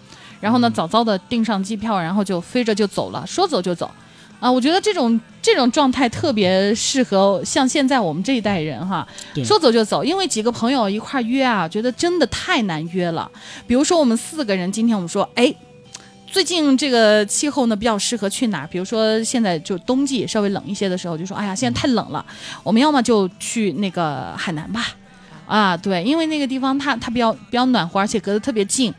[0.45, 3.89] 然后呢，早早的订上机票，然后就飞着就走了，说走就走。
[4.39, 9.07] 啊，我觉得这种这种状态特别适合像现在我们这一代人哈，
[9.43, 13.27] 说走就走，因为几个朋友一块儿约啊，觉得真的太难约了。
[13.65, 15.51] 比如说我们四个人，今天我们说，哎，
[16.27, 18.67] 最近这个气候呢比较适合去哪儿？
[18.67, 22.23] 比如说现在就冬季稍微冷一些的时候，就说，哎呀，现在太冷了，
[22.61, 24.85] 我们要么就去那个海南吧，
[25.47, 28.93] 啊，对，因为那个地方它它比较比较暖和，而且隔得特别近。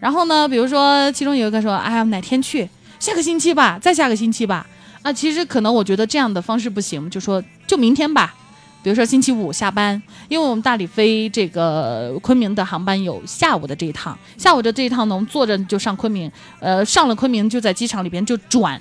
[0.00, 2.68] 然后呢，比如说其中有一个说，哎呀，哪天去？
[2.98, 4.66] 下个星期吧，再下个星期吧。
[5.02, 8.34] 啊，其实可能我觉得这样的方式不行，就说就明天吧。
[8.82, 16.30] 比如说星期五下班，因为我们大理飞这个昆明的航班有下午的这一趟，下午的这一趟呢，我们坐着就上昆明，
[16.60, 18.80] 呃，上了昆明就在机场里边就转，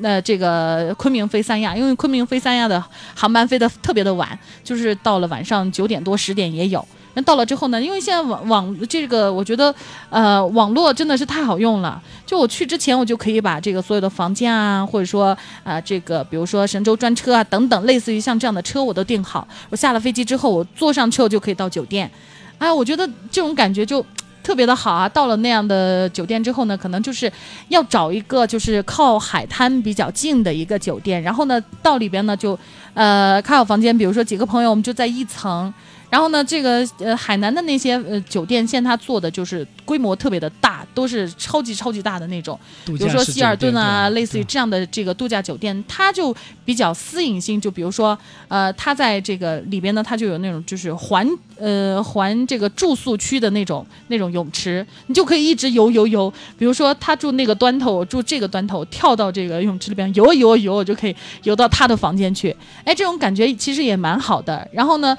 [0.00, 2.82] 那、这个昆明飞三亚，因为昆明飞三亚的
[3.14, 6.86] 航班飞得特别的晚，就是到了晚上九点多十点也有。
[7.14, 9.72] 那到了之后呢，因为现在网网这个，我觉得，
[10.10, 12.02] 呃，网络真的是太好用了。
[12.26, 19.46] 就我去之前，我就可以把这个所有的房间啊，或者说啊、这个比如说神州专车啊等等，类似于像这样的车我都订好。
[19.70, 22.10] 我下了飞机之后，我坐上车我就可以到酒店。
[22.58, 24.04] 哎，我觉得这种感觉就
[24.42, 25.08] 特别的好啊！
[25.08, 27.32] 到了那样的酒店之后呢，可能就是
[27.68, 32.58] 要找一个就是靠海滩比较近的一个酒店，然后呢到里边呢就
[32.94, 35.72] 呃开好房间，比如说几个朋友我们就在一层。
[36.14, 42.56] 然后呢，这个呃海南的那些呃酒店，现在它做的就是规模特别的大，都是超级超级大的那种。
[42.86, 46.32] 比如说希尔顿啊，类似于这样的这个度假酒店，它就
[46.64, 47.60] 比较私隐性。
[47.60, 56.32] 就比如说，呃，它在这个里边呢，它就有那种就是环呃环这个住宿区的那种那种泳池，你就可以一直游游游。
[56.56, 62.54] 比如说他住那个端头，我住这个端头，跳到这个泳池里边游啊游啊游，我就可以游到他的房间去。
[62.84, 64.68] 哎，这种感觉其实也蛮好的。
[64.70, 65.18] 然后呢，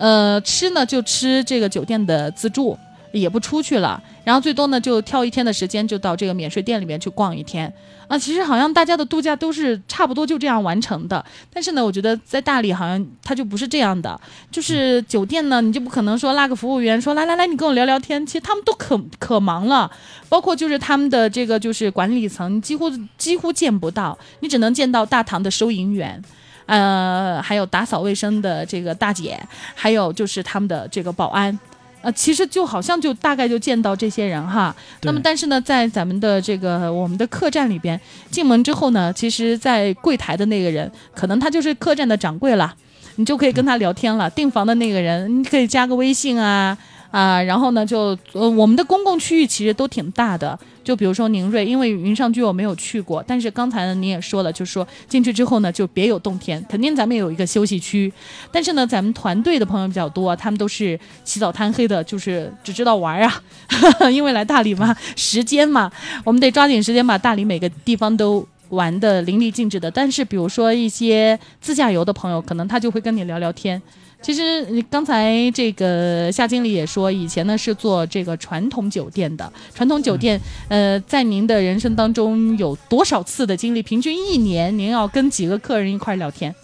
[0.00, 2.76] 呃，吃呢就吃这个酒店的自助。
[3.12, 7.66] 也不出去了，然后最多呢就挑一天的时间，就到这个免税店里面去逛一天
[8.06, 8.16] 啊。
[8.16, 14.16] 其实好像大家的度假都是差不多就这样完成的，但是呢，我觉得在大理好像它就不是这样的，
[14.48, 19.90] 就是酒店呢，你就不可能说拉个服务员说来来来，你跟我聊聊天，其实他们都可可忙了，
[20.28, 26.22] 包括就是他们的这个就是管理层几乎几乎见不到，你只能见到大堂的收银员。
[26.70, 29.36] 呃，还有打扫卫生的这个大姐，
[29.74, 31.58] 还有就是他们的这个保安，
[32.00, 34.72] 呃，其实就好像就大概就见到这些人哈。
[35.02, 42.72] 那么，但是呢，在咱们的这个我们的客栈里边，进门之后呢，其实，在柜台的那个人，可能他就是客栈的掌柜了，
[43.16, 44.30] 你就可以跟他聊天了。
[44.30, 46.78] 订房的那个人，你可以加个微信啊
[47.10, 50.58] 啊，然后呢，就呃，我们的公共区域其实都挺大的。
[50.82, 58.12] 就比如说宁瑞，因为云上居我没有去过，但是刚才呢你也说了，就是说进去之后呢就别有洞天，肯定咱们有一个休息区，
[58.50, 63.42] 但是呢咱们团队的朋友比较多，他们都是起早贪黑的，就是只知道玩啊，
[64.10, 65.90] 因为来大理嘛，时间嘛，
[66.24, 68.46] 我们得抓紧时间把大理每个地方都。
[68.70, 73.82] 玩的淋漓尽致的，但是比如说一些自驾游的朋友，可能他就会跟你聊聊天。
[74.22, 79.50] 其实你刚才这个夏经理也说，以前呢是做这个传统酒店的。
[79.74, 83.82] 传统酒店，呃，在您的人生当中有多少次的经历？
[83.82, 86.54] 平均一年您要跟几个客人一块聊天？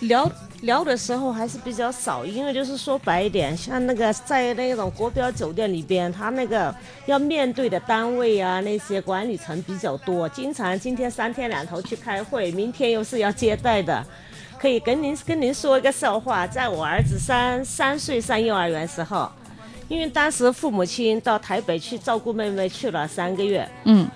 [0.00, 6.74] 聊聊的时候还是比较少，因为就是说白一点，像那个在那种国标酒店里边，他那个
[7.06, 14.04] 要面对的单位啊，那些管理层比较多，经常今天三天两头去开会，明天又是要接待的。
[14.64, 19.30] 可以跟您跟您说一个笑话，在我儿子三三岁上幼儿园时候，
[19.88, 24.08] 因为当时父母亲到台北去照顾妹妹去了三个月，嗯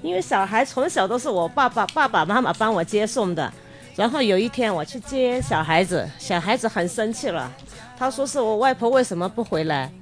[0.00, 3.52] 因为小孩从小都是我爸爸爸爸妈妈帮我接送的，
[3.94, 7.52] 然后有一天我去接小孩子，小孩子很生气了，
[7.98, 9.92] 他说是我外婆为什么不回来？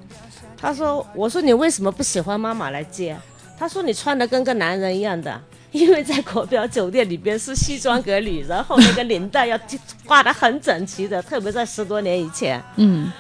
[0.57, 3.17] 他说我说你为什么不喜欢妈妈来接？
[3.59, 5.43] 他说你穿的跟个男人一样的。
[5.73, 9.59] 因为在国标酒店里边是西装革履，然后那个领带要
[10.07, 12.63] 挂得很整齐的，特别在十多年以前。
[12.77, 13.13] 嗯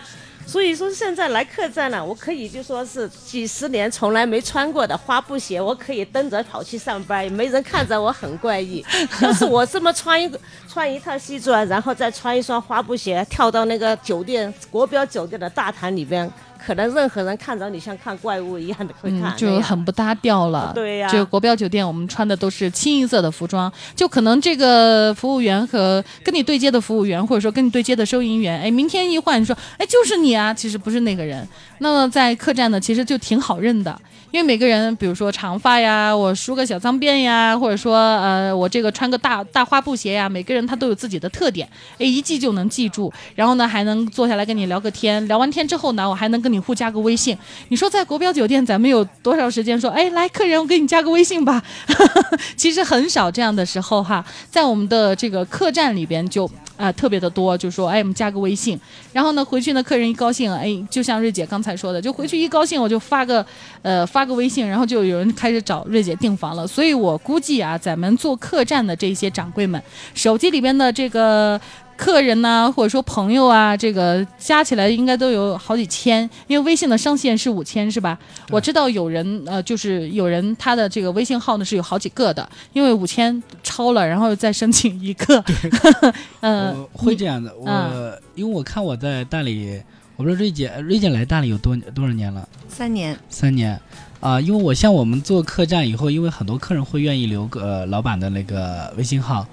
[0.46, 8.82] 所以说现在来客栈了，我可以就说是几十年从来没穿过的花布鞋，我可以蹬着跑去上班，也没人看着我很怪异。
[9.20, 16.26] 但是我这么穿一个穿一套西装，然后再穿一双花布鞋，跳到那个酒店国标酒店的大堂里边，
[16.64, 20.72] 可能任何人看着你像看怪物一样的会看、嗯，就很不搭调了。
[20.74, 31.46] 对呀这个国标酒店我们穿的都是清一色的服装，就可能这个服务员和跟你对接的服务员，或者说跟你对接的收银员，哎，明天一换，你说，哎，就是你啊，其实不是那个人。
[31.78, 33.98] 那么在客栈呢，其实就挺好认的。
[34.30, 41.66] 因为每个人，比如说长发呀，我梳个小脏辫呀，或者说呃，我这个穿个大大花布鞋呀，每个人他都有自己的特点，
[41.98, 43.10] 哎，一记就能记住。
[43.34, 47.36] 然后呢，还能坐下来跟你聊个天，聊完天之后呢，我还能跟你互加个微信。
[47.68, 51.62] 你说在国标酒店，咱们有多少时间说，哎，来客人，我给你加个微信吧？
[52.54, 56.48] 其实很少这样的时候哈，在我们的这个客栈里边就。
[56.78, 58.78] 啊、特别的多，就说哎，我们加个微信，
[59.12, 63.44] 然后呢，回去呢，客人一高兴，哎，就像瑞姐刚才说的，就回去一高兴，我就发个，
[63.82, 66.66] 呃，发个微信，然后就有人开始找瑞姐订房了。
[66.66, 69.82] 所以我估计啊，咱们做客栈的这些掌柜们，
[70.14, 71.60] 手机里边的这个
[71.98, 78.16] 客人呐、或者说朋友啊，这个加起来应该都有好几千，因为微信的上限是五千，是吧？
[78.50, 85.44] 我知道有人呃，就是有人他的这个微信号呢是有好几个的，因为五千超了，然后再申请一个。
[86.40, 89.82] 呃，我会这样的，我、嗯因为我看我在大理，
[90.14, 92.48] 我不知道瑞姐，瑞姐来大理有多多少年了？
[92.68, 93.78] 三年，三年。
[94.20, 99.46] 啊、因为我像我们做客栈以后，因为很多客人会愿意留个、呃、老板的那个微信号，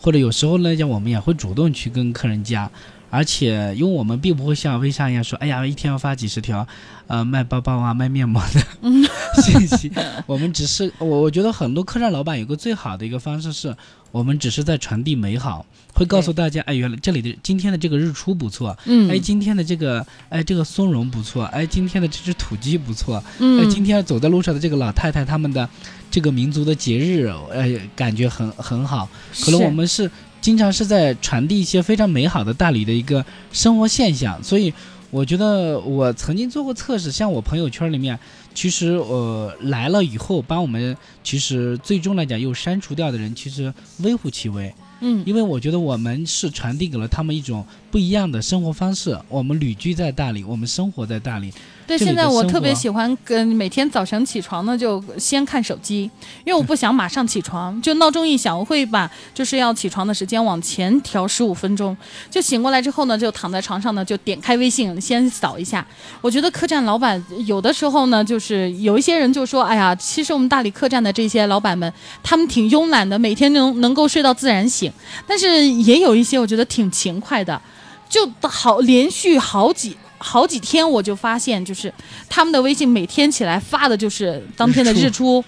[0.00, 2.70] 或者有时候呢，像我们也会主动去跟客人加，
[3.10, 6.66] 而且因为我们并不会像微商一样说，哎呀，一天要发几十条，
[7.06, 8.60] 呃，卖包包啊、卖面膜的
[9.42, 9.92] 信息，
[10.26, 13.76] 我们只是我我觉得很多客栈老板有个最好的一个方式是，
[14.10, 19.10] 我们只是在传递美好，会告诉大家，哎，原来这里的今天的这个日出不错，嗯。
[19.10, 25.68] 哎，今天的这个哎这个松茸不错，哎，今天的这只土鸡不错，哎，嗯，今天走在路上的这个老太太，他们的
[26.10, 29.08] 这个民族的节日，呃，感觉很很好。
[29.42, 34.72] 可能我们是经常是在传递一些非常美好的大理的一个生活现象，所以
[35.10, 38.18] 我觉得我曾经做过测试，像我朋友圈里面，
[38.54, 44.72] 其实呃来了以后，把我们其实最终来讲又删除掉的人，其实微乎其微。
[45.02, 49.18] 嗯因为我觉得我们是传递给了他们一种不一样的生活方式。
[49.30, 51.50] 我们旅居在大理，我们生活在大理，
[51.98, 56.08] 对，现在我特别喜欢跟每天早晨起床呢，就先看手机，
[56.44, 61.96] 因为我不想马上起床，就闹钟一响，我会把就是要起床的时间往前调十五分钟，
[62.30, 65.84] 就醒过来之后呢，就躺在床上呢，就点开微信先扫一下。
[66.20, 74.92] 我觉得客栈老板有的时候呢，就是有一些人就说，哎呀，其实我们大理客栈的这些老板们，他们挺慵懒的，每天能能够睡到自然醒，
[75.26, 77.60] 但是也有一些我觉得挺勤快的。
[78.08, 81.92] 就好连续好几好几天，我就发现，就是
[82.28, 85.42] 他们的微信每天起来发的就是当天的日出。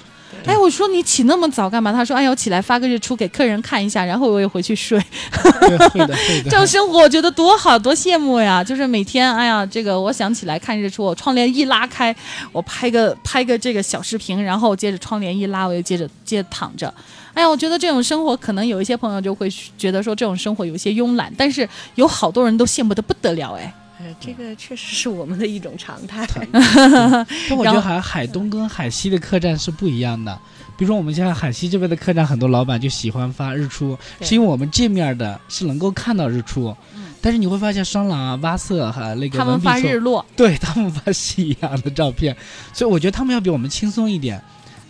[0.46, 1.92] 哎，我说你起那么早干嘛？
[1.92, 4.98] 他说：“哎呀，我起来发个日出给客人看一下，然后我也回去睡。
[6.44, 8.64] 这种生活我觉得多好，多羡慕呀！
[8.64, 12.16] 就是每天，哎呀，这个我想起来看日出，我窗帘一拉开，
[12.50, 16.92] 我拍个拍个这个小视频，然后接着窗帘一拉，我又接着接着躺着。
[17.34, 23.72] 哎呀，我觉得这种生活，可能有一些朋友就会觉得说这种生活有些慵懒，但是有好多人都羡慕的不得了，哎。
[24.02, 26.26] 呃，这个确实是我们的一种常态。
[26.52, 30.36] 但我觉得好像海东跟海西的客栈是不一样的。
[30.76, 36.74] 比如说我们现在海西这边的客栈，很多老板就喜欢发日出，是因为我们这面的是能够看到日出。
[37.20, 42.36] 但是你会发现双廊啊、蛙色还那个嗯他们发日落，对他们发夕阳的照片，
[42.72, 44.42] 所以我觉得他们要比我们轻松一点。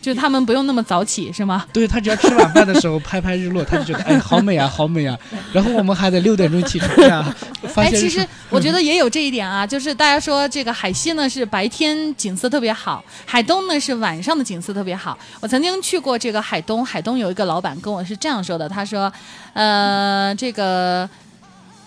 [0.03, 1.65] 就他们不用那么早起，是吗？
[1.73, 5.17] 对他只要吃晚饭的时候拍拍日落，他就觉得哎好美啊，好美啊。
[5.53, 7.35] 然后我们还得六点钟起床呀，
[7.73, 15.17] 发哎，其实我觉得也有这一点啊，就是大家说这个海西呢是白天景色特别好，海东呢是晚上的景色特别好。
[15.41, 19.13] 我曾经去过这个海东，海东有一个老板跟我是这样说的，他说，
[19.55, 21.09] 呃，这个。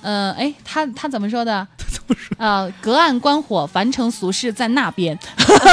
[0.01, 1.67] 呃，哎，他他怎么说的？
[2.37, 5.17] 呃，隔岸观火，凡尘俗世在那边。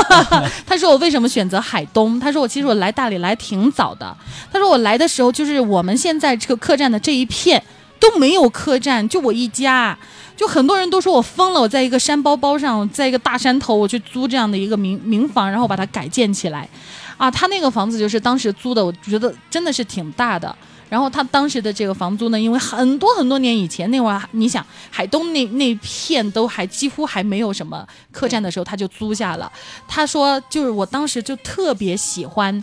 [0.67, 2.19] 他说我为什么选择海东？
[2.19, 4.17] 他说我其实我来大理来挺早的。
[4.51, 7.63] 他说我来的时候就是我们现在这个客栈的这一片
[8.01, 9.97] 都没有客栈，就我一家。
[10.35, 16.69] 就很多人都说我疯了，我在一个山包包上，在一个大山头，我去租这样的一个民民房，然后把它改建起来。
[17.17, 20.53] 啊，他那个房子就是当时租的，我觉得真的是挺大的。
[20.93, 29.51] 然后他当时的这个房租呢，因为很多很多年以前那会儿，你想海东那那片都还几乎还没有什么客栈的时候，他就租下了。
[29.89, 32.63] 他说，就是我当时就特别喜欢，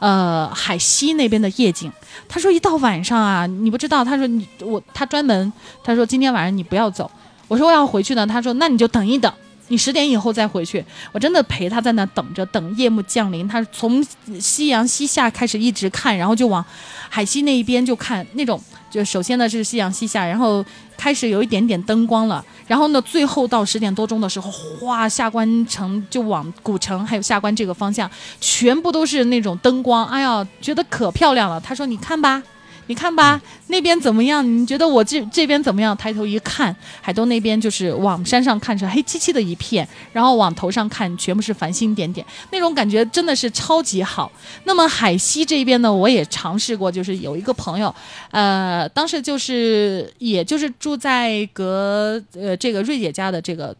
[0.00, 1.88] 呃，海西那边的夜景。
[2.28, 5.52] 他说一到晚上啊，你不知道，他说你我他专门
[5.84, 7.08] 他说今天晚上你不要走。
[7.46, 9.32] 我说我要回去呢，他说那你就等一等。
[9.70, 13.46] 你十点以后再回去，我真的陪他在那等着，等夜幕降临。
[13.46, 14.04] 他从
[14.40, 16.64] 夕阳西下开始一直看，然后就往
[17.08, 18.60] 海西那一边就看那种，
[18.90, 20.64] 就首先呢是夕阳西下，然后
[20.96, 28.10] 开始有一点点灯光了，然后呢最后到十点多钟的时候，哗，下关城就往古城还有下关这个方向，
[28.40, 31.60] 全部都是那种灯光，哎呀，觉得可漂亮了。
[31.60, 32.42] 他说你看吧。
[32.90, 34.44] 你看吧，那边怎么样？
[34.44, 35.96] 你觉得我这这边怎么样？
[35.96, 44.32] 抬头一看，海东那边就是往山上看是黑漆漆的一片，然后往头上看全部是繁星点点，那种感觉真的是超级好。
[44.64, 47.94] 那么海西这边呢，我也尝试过，就是有一个朋友，
[48.32, 53.72] 呃，当时就是也就是住在隔呃这个瑞姐家的这个。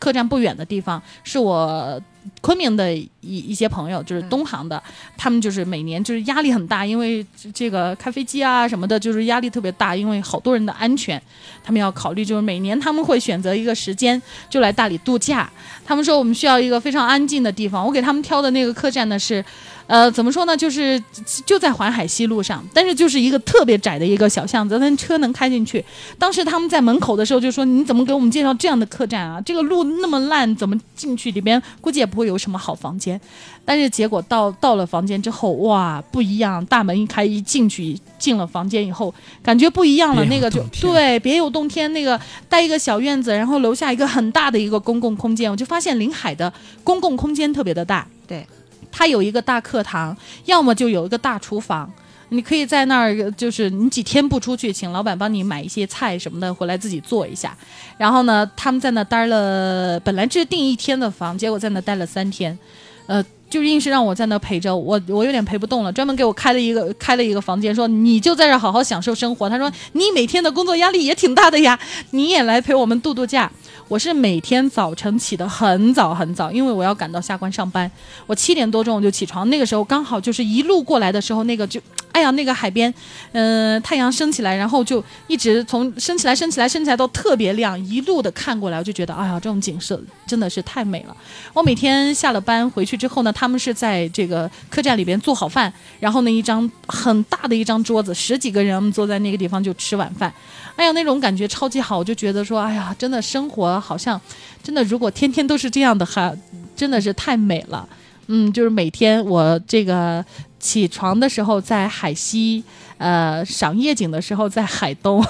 [0.00, 2.02] 客栈不远的地方，是我
[2.40, 4.82] 昆明的一一些朋友，就是东航的，
[5.16, 11.20] 他们就是每年就是压力很大，因为这这个开飞机啊什么的，就是压力特别大，因为好多人的安全，
[11.62, 15.50] 他们要考虑，就是每年他们会选择一个时间就来大理度假。
[15.84, 19.44] 他们说我们需要一个非常安静的地方，我给他们挑的那个客栈呢是。
[19.86, 20.56] 呃，怎么说呢？
[20.56, 21.02] 就是
[21.44, 25.84] 就在环海西路上，但是就是一个特别窄的一个小巷子，但车能开进去。
[26.16, 29.40] 当时他们在门口的时候就说：“你怎么给我们介绍这样的客栈啊？
[29.40, 31.32] 这个路那么烂，怎么进去？
[31.32, 33.18] 里边估计也不会有什么好房间。”
[33.64, 36.64] 但是结果到到了房间之后，哇，不一样！
[36.66, 40.24] 大门一开，一进去，进了房间以后，感觉不一样了。
[40.24, 41.90] 那个就对，别有洞天。
[41.92, 46.52] 那个带一个小院子，然后楼下一个很大的一个公共空间，我就发现临海的
[46.82, 48.06] 公共空间特别的大。
[48.26, 48.44] 对。
[48.92, 51.88] 它有一个大课堂，要么就有一个大厨房，
[52.30, 57.56] 你可以在那儿，就是你几天不出去，请老板帮你买一些菜什么的回来自己做一下。
[57.98, 62.58] 然后呢，他们在那待了，本来是订一天的房，结果在那待了三天，
[63.06, 63.24] 呃。
[63.50, 69.50] 就硬是让我在那陪着我，我有点陪不动了，专门给我开了一个开了一个房间，说你就在这好好享受生活。
[69.50, 71.78] 他说你每天的工作压力也挺大的呀，
[72.12, 73.50] 你也来陪我们度度假。
[73.88, 77.90] 我是每天早晨起得很早很早，因为我要赶到下关上班。
[78.28, 81.80] 我七点多钟我就起床，那个时候刚好就是一路过来的时候，那个就。
[82.12, 82.92] 哎呀，那个海边，
[83.30, 89.98] 嗯，太阳升起来，然后就一直从升起来、升起来、升起来到特别亮，一路的看过来，我就觉得，哎呀，这种景色
[90.30, 91.16] 真的是太美了。
[91.52, 100.32] 我每天下了班回去之后呢，他们是在这个客栈里边做好饭，然后那一张很大的一张桌子，十几个人坐在那个地方就吃晚饭。
[100.76, 104.20] 哎呀，那种感觉超级好，我就觉得说，哎呀，真的生活好像，
[104.62, 106.32] 真的如果天天都是这样的，还
[106.76, 107.88] 真的是太美了。
[108.28, 110.24] 嗯，就是每天我这个。
[110.60, 112.62] 起床的时候在海西，
[113.00, 115.24] 呃，赏夜景的时候在海东。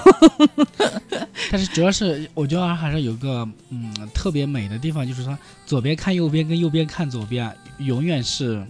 [1.49, 8.61] 但是主要是我觉得还是有个嗯特别美的地方，就是说左边看右边跟右边看左边，永远是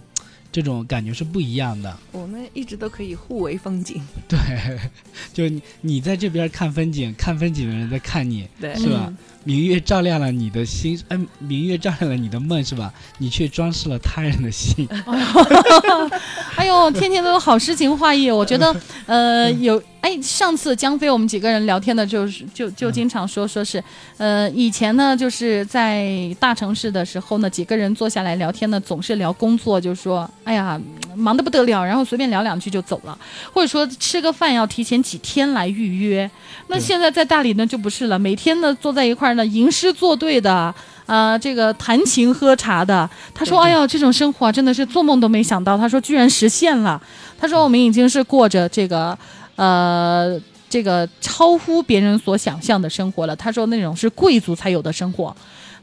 [0.52, 1.96] 这种感觉是不一样的。
[2.12, 4.00] 我们一直都可以互为风景。
[4.28, 4.38] 对，
[5.32, 9.12] 就你你在这边看风景，看风景的人在看你，对，是吧？
[9.44, 12.92] 明月照亮了你的心，哎，明月照亮了你的梦，是吧？
[13.18, 14.86] 你却装饰了他人的心。
[16.54, 18.76] 哎呦，天天都有好诗情画意，我觉得，
[19.06, 19.82] 呃，有。
[20.02, 23.82] 哎，上次江飞我们几个人聊天的，就是就就经常说说是，
[24.16, 30.78] 呃，以前呢就是在大城市的时候呢，几个人坐下来聊天呢，总是聊工作，就说，哎呀，
[31.14, 33.16] 忙得不得了，然后随便聊两句就走了，
[33.52, 36.28] 或者说吃个饭要提前几天来预约。
[36.66, 40.74] 那现在在大理呢就不是了，每天呢坐在一块儿呢，吟诗作对的，
[41.06, 43.08] 啊，这个弹琴喝茶的。
[43.32, 45.78] 他说，哎呀，这种生活真的是做梦都没想到。
[45.78, 47.00] 他说，居然实现了。
[47.38, 49.16] 他说，我们已经是过着这个。
[49.62, 53.36] 呃，这个超乎别人所想象的生活了。
[53.36, 55.34] 他说那种是贵族才有的生活。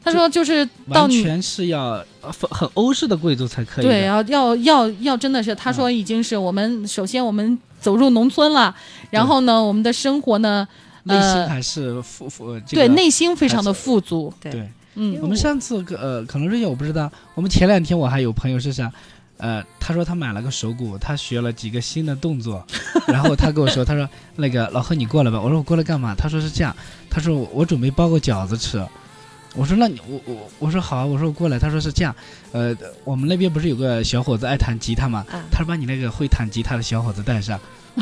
[0.03, 3.85] 他说就是完全是要很欧式的贵族才可以。
[3.85, 8.75] 对，要要要要真的是，他说已经是我们首先我们走入农村了，
[9.11, 10.67] 然后呢，我们的生活呢，
[11.03, 12.59] 内心还是富富。
[12.61, 14.33] 对，内心非常的富足。
[14.41, 17.11] 对，嗯，我们上次呃，可能这些我不知道。
[17.35, 18.91] 我们前两天我还有朋友是啥。
[19.39, 22.61] 呃，他说他买了个手鼓，他学了几个新的动作，
[23.07, 26.13] 然后他跟我说，他说那个老贺你过来吧，我说我过来干嘛？
[26.13, 26.75] 他说是这样，
[27.09, 28.85] 他说我准备包个饺子吃，
[29.55, 32.13] 我说那你我我我说好啊，我说我过来，他说是这样，
[32.51, 32.75] 呃，
[33.05, 35.25] 我们那边不是有个小伙子爱弹吉他吗？
[35.49, 37.57] 他说把你那个会弹吉他的小伙子带上，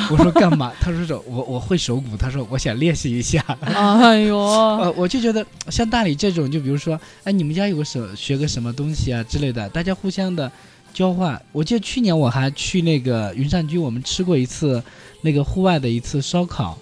[0.09, 0.73] 我说干嘛？
[0.81, 3.45] 他说是我我会手鼓，他说我想练习一下。
[3.61, 10.51] 哎呦，呃，我就觉得像大理这种，就比如说，哎，你们家有个什学个什么东西啊之类的，大家互相的。
[10.97, 14.83] 交换，我记得去年我还去那个云上居，我们吃过一次
[15.21, 16.75] 那个户外的一次烧烤，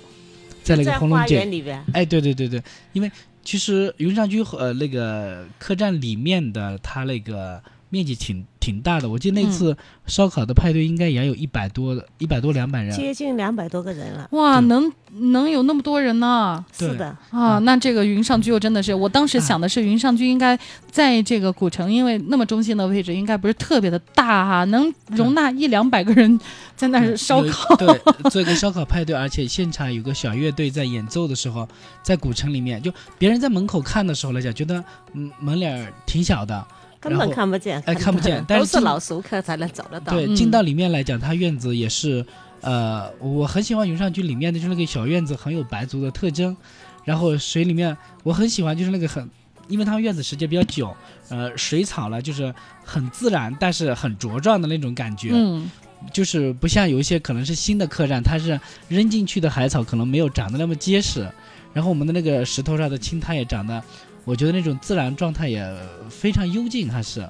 [0.64, 1.84] 在那个红龙井里边。
[1.92, 2.64] 哎，对对对对，
[2.94, 3.12] 因为
[3.44, 7.62] 其实云上居和那个客栈里面的它那个
[7.96, 8.46] 面积挺。
[8.66, 9.78] 挺大的，我记得那次
[10.08, 14.28] 烧烤的派对应该也有一百多、一百多两百人，接近两百多个人了。
[14.32, 16.66] 哇，能能有那么多人呢？
[16.76, 20.58] 是的啊，那这个云上居又真的是，我当时想的是云上居应该
[20.90, 26.40] 在这个古城，因为那么中心的位置，应该不是特别的大哈，能容纳一两百个人
[26.76, 27.76] 在那儿烧烤。
[27.76, 31.70] 对，做一个烧烤派对，而且现场有个小乐队在演奏的时候，
[32.02, 34.84] 在古城里面，就别人在门口看的时候来讲，觉得
[35.14, 36.66] 嗯门脸挺小的。
[37.10, 40.14] 根本看不见，哎，看不见，但是都是老熟客才能走得到。
[40.14, 42.26] 对，进到里面来讲，它院子也是，
[42.62, 46.56] 呃，我很喜欢云上居里面的就是那个小院子，很有白族的特征。
[47.04, 49.30] 然后水里面，我很喜欢就是那个很，
[49.68, 50.92] 因为他们院子时间比较久，
[51.30, 52.52] 呃，水草了就是
[52.84, 55.30] 很自然，但是很茁壮的那种感觉。
[55.32, 55.70] 嗯，
[56.12, 61.30] 就是不像有一些可能是新的客栈，它是扔进去的海草可能没有长得那么结实，
[61.74, 63.84] 然后我们的那个石头上的青苔也长得。
[64.26, 65.64] 我觉得那种自然状态也
[66.10, 67.26] 非常幽静，还是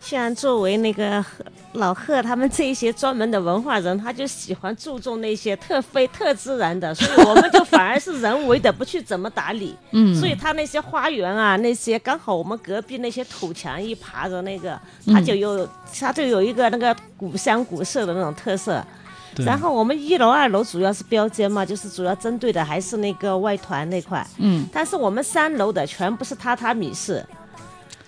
[0.00, 1.22] 像作为那个
[1.74, 9.76] 老贺他们这一些专门的文化人，他就喜欢注重那些特非特自然的，所以我们就反而是人为的不去怎么打理。
[9.92, 15.68] 嗯，所以他那些花园啊，那些刚好我们隔壁那些土墙一爬着那个，它就有
[16.00, 18.82] 它就有一个那个古香古色的那种特色。
[19.34, 24.26] 对然后我们一楼、二楼主要是标间嘛，就是主要针对的还是那个外团那块。
[24.38, 27.24] 嗯，但是我们三楼的全部是榻榻米式，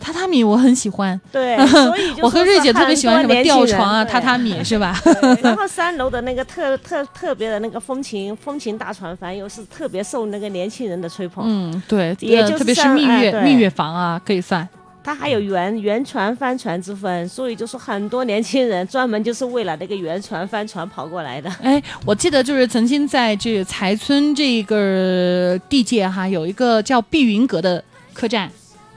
[0.02, 4.62] 榻榻米我很喜欢，对， 所以我和瑞姐特别喜欢什么吊床啊、榻榻米。
[4.64, 5.00] 是吧？
[5.42, 11.44] 然后三楼的那个特特特别的那个风情风情大船帆，又是特别受那个年轻人的吹捧。
[11.46, 14.68] 嗯，对，也就特别是蜜月、哎蜜月房啊，可以算。
[15.04, 21.50] 它还有原原船、帆船之分，所以就是很多年轻人专门就是为了那个原船、帆船跑过来的。
[21.62, 27.82] 哎，我记得就是曾经在这个财村这个地界哈，有一个叫碧云阁的
[28.14, 28.50] 客栈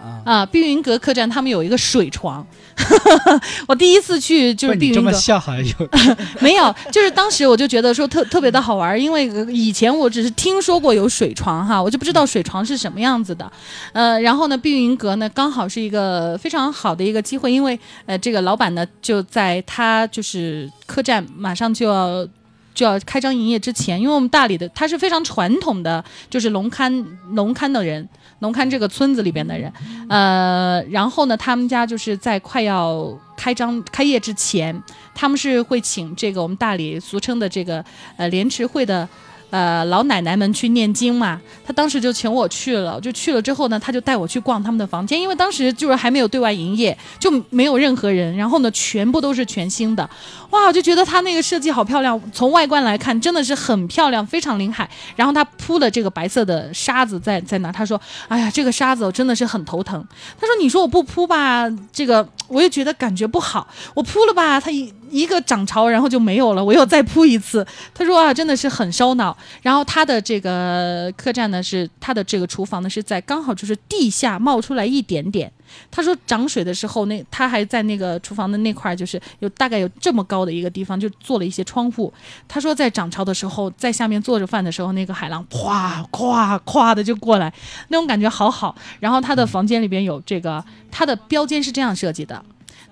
[0.06, 2.46] 啊，啊，碧云阁客栈他们有一个水床。
[3.68, 5.12] 我第一次去就是碧云阁，
[5.80, 5.90] 有
[6.40, 13.50] 没有，就是当时我就觉得说特特别的好玩儿，因为呃以前我只是听说过有水床哈，我就不知道水床是什么样子的。
[13.94, 22.28] 呃，然后呢，碧云阁呢刚好是一个非常好的一个机会，因为呃这个老板呢就在他就是客栈马上就要。
[22.76, 28.06] 就要开张营业之前，因为我们大理的他是非常传统的，就是龙龛龙龛的人，
[28.40, 29.72] 农刊这个村子里边的人，
[30.10, 34.82] 呃，然后呢，他们家就是在快要开张开业之前，
[35.14, 37.84] 他们是会请这个我们大理俗称的这个
[38.18, 39.08] 呃莲池会的。
[39.50, 50.10] 呃，老奶奶们去念经嘛，他当时就请我去了，就去了之后呢，他就带我去逛他们的房间，因为当时就是还没有对外营业，就没有任何人，然后呢，全部都是全新的，
[50.50, 54.90] 哇，我就觉得他那个设计好漂亮，从外观来看真的是很漂亮，非常临海。
[55.16, 60.06] 然后他铺了这个白色的沙子在在那，他说，哎呀，这个沙子我真的是很头疼。
[60.40, 67.66] 他说，你说我不铺吧，这个我也觉得感觉不好，我铺了吧，它一一个涨潮然后就没有了，我又再铺一次。
[67.94, 69.36] 他说啊，真的是很烧脑。
[69.62, 75.52] 然后他的这个客栈呢，是他的这个厨房呢是在刚好就是地下冒出来一点点。
[75.92, 82.14] 他说涨水的时候，那他还在那个厨房的那块，就是有大概有这么高的一个地方，就做了一些窗户。
[82.48, 87.52] 他说在涨潮的时候，在下面做着饭的时候，那个海浪咵咵咵的就过来，
[87.90, 88.76] 那种感觉好好。
[89.00, 92.42] 然后他的房间里边有这个，他的标间是这样设计的，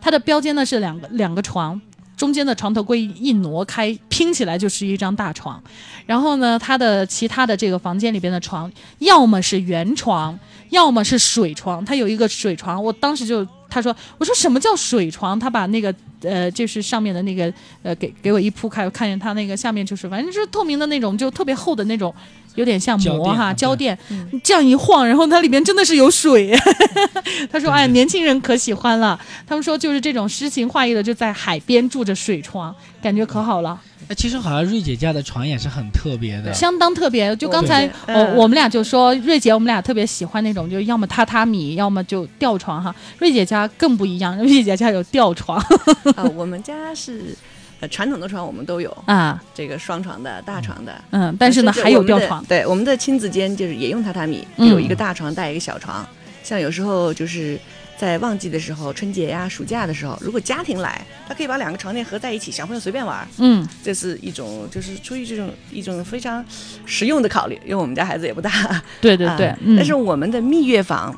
[0.02, 1.80] 他的标间呢是两个两个床。
[2.16, 5.62] 中间的床头柜一挪开，拼起来就是一张大床。
[6.06, 10.38] 然后呢，他的其他的这个房间里边的床，要么是圆床，
[10.70, 11.84] 要么是水床。
[11.84, 15.38] 他有一个水床，我当时就他说，我说什么叫水床？
[15.40, 17.52] 他把那个呃，就是上面的那个
[17.82, 22.14] 呃，给给我一铺开，我看见他那个下面就是反正就是透明的那种，就特别厚的那种，
[22.54, 23.98] 有点像膜哈胶垫
[24.44, 26.56] 这样一晃，然后它里面真的是有水。
[27.52, 29.20] 他说：“哎，年轻人可喜欢了。
[29.48, 37.36] 他们说就是这种诗情画意的，就在海边住着水床，感觉可好了，哎，其实好像瑞姐家的床也是很特别的，相当特别。
[37.38, 42.94] 就刚才我我们俩就说，瑞姐我们俩特别喜欢那种，就要么榻榻米，要么就吊床哈。
[43.20, 45.58] 瑞姐家更不一样，瑞姐家有吊床
[46.16, 47.36] 啊，我们家是
[47.80, 50.94] 呃传统的床我们都有，啊，这个双床的大床的。
[51.12, 56.06] 嗯，但是呢还有吊床，对，我们的亲子间就是也用榻榻米，嗯有一个大床带一个小床。
[56.44, 57.58] 像有时候就是
[57.98, 63.28] 在旺季的时候，春节呀、暑假的时候，如果家庭来，他可以把两个床垫合在一起，小朋友随便玩儿。
[63.38, 63.66] 嗯。
[63.84, 66.44] 这是一种就是出于这种一种非常
[66.86, 68.52] 实用的考虑，因为我们家孩子也不大，
[69.00, 71.16] 对对对啊，嗯，但是我们的蜜月房，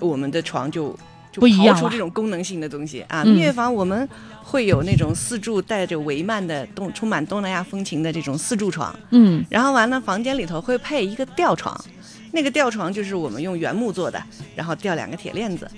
[0.00, 0.98] 我们的床就
[1.30, 3.02] 就不一样出这种功能性的东西。
[3.02, 3.22] 啊。
[3.24, 3.34] 嗯。
[3.34, 4.08] 蜜月房我们
[4.42, 9.44] 会有那种四柱带着帷幔的东充满东南亚风情的这种四柱床，嗯。
[9.50, 11.78] 然后完了房间里头会配一个吊床，
[12.32, 14.20] 那个吊床就是我们用原木做的，
[14.56, 15.70] 然后吊两个铁链子。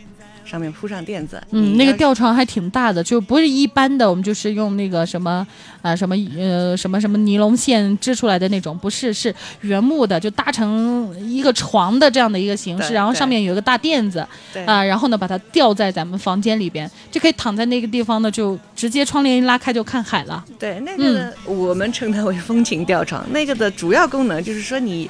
[0.50, 5.46] 上面铺上垫子，嗯，那个吊床还挺大的，就不是一般的，我们就是用那个什么
[5.80, 20.44] 啊、什么呃什么什么尼龙线织出来的那种，不是是原木的，就搭成一个床的这样的一个形式，然后上面有一个大垫子对啊、然后呢把它吊在咱们房间里边，就可以躺在那个地方呢，就直接窗帘一拉开就看海了。
[20.58, 23.24] 对，那个呢，我们称它为风情吊床。
[23.30, 25.08] 那个的主要功能就是说，你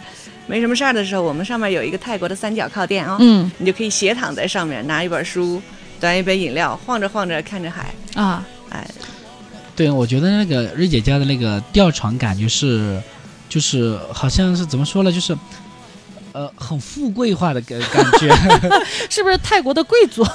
[0.50, 5.62] 没什么事儿的时候，我们上面有一个泰国的三角靠垫啊、嗯你就可以斜躺在上面，拿一本书，
[6.00, 7.94] 端一杯饮料，晃着晃着看着海。
[8.16, 8.84] 啊，哎，
[9.76, 13.00] 对，我觉得那个瑞姐家的那个吊床感觉是，
[13.48, 15.38] 就是好像是怎么说呢，就是，
[16.32, 18.28] 呃，很富贵化的感感觉。
[19.08, 20.26] 是不是泰国的贵族？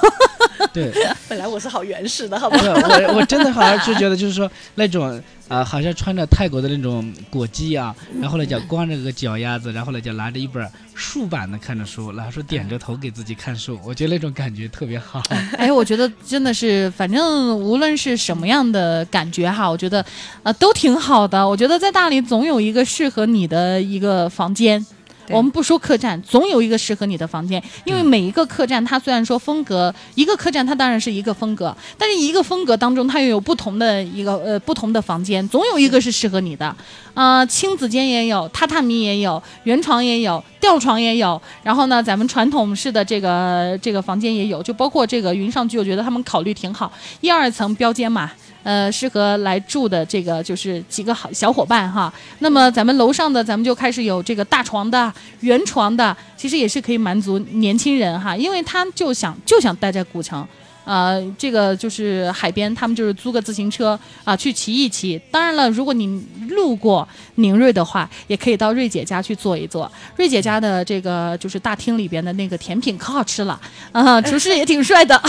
[0.72, 0.92] 对，
[1.28, 2.64] 本来我是好原始的，好不好？
[2.72, 15.22] 我我真的好像是觉得就是说那种呃，好像穿着泰国的那种裹鸡啊，然后呢就光着个脚丫子，然后呢就拿着一本竖版的看着书，然后说点着头给自己看书，我觉得那种感觉特别好。
[15.56, 20.04] 哎，我觉得真的是，反正无论是什么样的感觉哈，我觉得
[20.42, 21.46] 呃都挺好的。
[21.46, 24.84] 我觉得在大理总有一个适合你的一个房间。
[25.26, 36.74] 对我们不说客栈，总有一个适合你的房间，因为每一个客栈它虽然说风格，一个客栈它当然是一个风格，但是一个风格当中它又有不同的一个呃不同的房间，总有一个是适合你的。
[37.14, 41.40] 啊、亲子间也有，榻榻米也有，圆床也有，吊床也有。
[41.62, 48.30] 然后呢，咱们传统式的这个这个房间也有，就包括这个云上居，我觉得他们考虑挺好，一二层标间嘛。
[48.66, 52.12] 呃，适合来住的这个就是几个好小伙伴哈。
[52.40, 55.12] 那么咱们楼上的，咱们就开始有这个大床的、
[55.42, 60.44] 圆床的，其实也是可以满足年轻人哈，因为他就想就想待在古城。
[60.86, 65.20] 呃，这个就是海边，他们就是租个自行车啊、去骑一骑。
[65.32, 69.90] 当然了，如果你路过宁瑞的话，也可以到瑞姐家去坐一坐。
[70.16, 73.60] 瑞姐家的这个就是大厅里边的那个甜品可好吃了
[73.90, 75.20] 啊、厨师也挺帅的，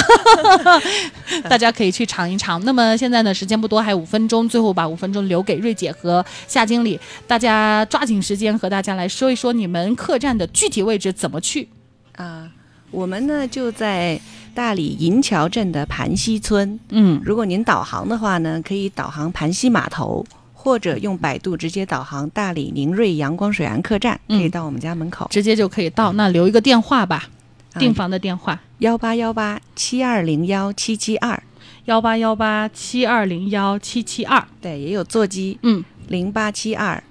[1.49, 2.64] 大家可以去尝一尝。
[2.64, 11.68] 那么现在呢，时间不多，还有五分钟，最后把五分钟留给瑞姐和夏经理，大家抓紧时间和大家来说一说你们客栈的具体位置怎么去。
[12.16, 12.47] 啊，
[12.91, 14.20] 我们呢就在
[14.58, 16.80] 大理银桥镇的盘溪村。
[16.89, 25.28] 嗯如果您导航的话呢，可以导航盘溪码头，或者用百度直接导航大理宁瑞阳光水岸客栈，可以嗯到我们家门口。
[25.30, 26.12] 直接就可以到。
[26.14, 27.30] 那留一个电话吧，
[27.74, 31.39] 啊订房的电话幺八幺八七二零幺七七二，
[31.86, 34.43] 幺八幺八七二零幺七七二。
[34.60, 37.03] 对，也有座机嗯，零八七二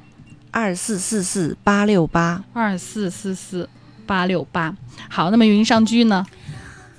[0.50, 2.42] 二四四四八六八。
[2.52, 3.68] 二四四四
[4.04, 4.74] 八六八。
[5.08, 6.26] 好，那么云上居呢？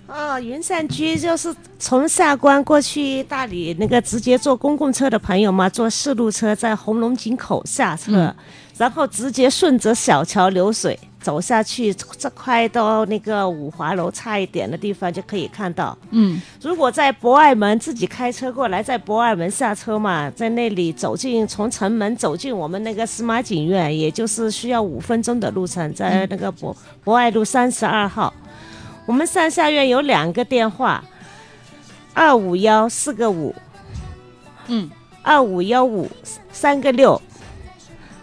[0.07, 8.35] 哦，云山居就是从下关过去大理那个直接坐公共车的朋友嘛，坐四路车在红龙井口下车，嗯
[8.77, 15.97] 然后直接顺着小桥流水走下去，这快到那个五华楼差一点的地方就可以看到。
[16.11, 28.33] 嗯如果在博爱门自己开车过来，在博爱门下车嘛，在那里走进从城门走进我们那个司马景苑，也就是需要五分钟的路程，在那个博博爱路三十二号。
[29.07, 31.01] 我们上下院有两个电话，
[32.13, 33.55] 二五幺四个五，
[34.67, 34.89] 嗯，
[35.21, 36.11] 二五幺五
[36.51, 37.19] 三个六，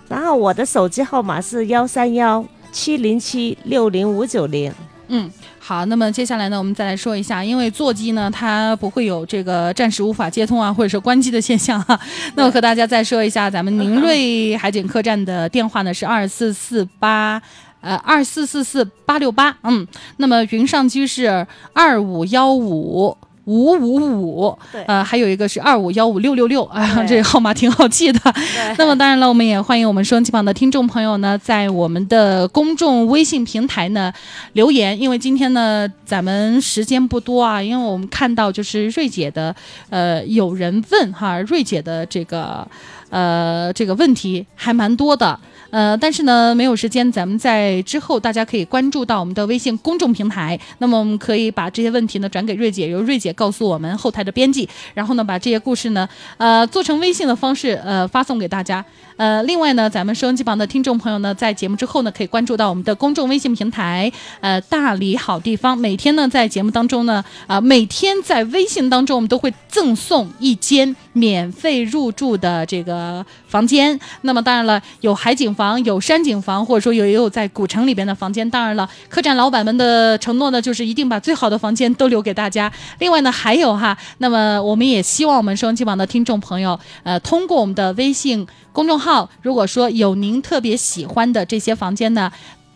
[0.09, 4.71] 然后我的手机号码是幺三幺七零七六零五九零。
[5.09, 11.99] 嗯，好，那么接下来呢，我们再来说一下，因为座机呢，它不会有这个暂时无法接通啊，或者是关机的现象 哈、
[12.35, 17.41] 那我和大家再说一下，咱们宁 瑞海景客栈的电话呢是二四四八。
[17.85, 23.15] 呃，二四四四八六八，嗯，那么云上居是二五幺五
[23.45, 28.19] 五五五，对呃，还有一个是二五幺五六六六，啊，对这个号码挺好记的。
[28.79, 34.11] 那么当然了，我们也欢迎我们收音机旁的听众朋友呢，在我们的公众微信平台呢
[34.55, 39.55] 留言，因为今天呢咱们时间不多啊，因为我们看到就是瑞姐的
[39.91, 42.67] 呃有人问哈，瑞姐的这个
[43.11, 45.39] 呃这个问题还蛮多的。
[45.71, 58.85] 呃，但是呢，没有时间，咱们在之后大家可以关注到我们的微信公众平台，那么我们可以把这些问题呢转给瑞姐，由瑞姐告诉我们后台的编辑，然后呢把这些故事呢，呃，做成微信的方式，呃，发送给大家。
[59.17, 65.77] 呃，另外呢，咱们收音机旁的听众朋友呢，在节目之后呢，可以关注到我们的公众微信平台，呃，大理好地方。
[65.77, 73.99] 每天呢，在节目当中呢，啊、每天在微信当中，我们都会赠送一间免费入住的这个房间。
[74.21, 78.49] 那么当然了，有海景房，有山景房，或者说有也有在古城里边的房间。
[78.51, 82.71] 当然了，客栈老板们的承诺呢，就是一定把最好的房间都留给大家。
[82.99, 92.31] 另外呢，还有哈，那么我们也希望我们收音机旁的听众朋友，呃，通过我们的微信公众号，如果说有您特别喜欢的这些房间呢。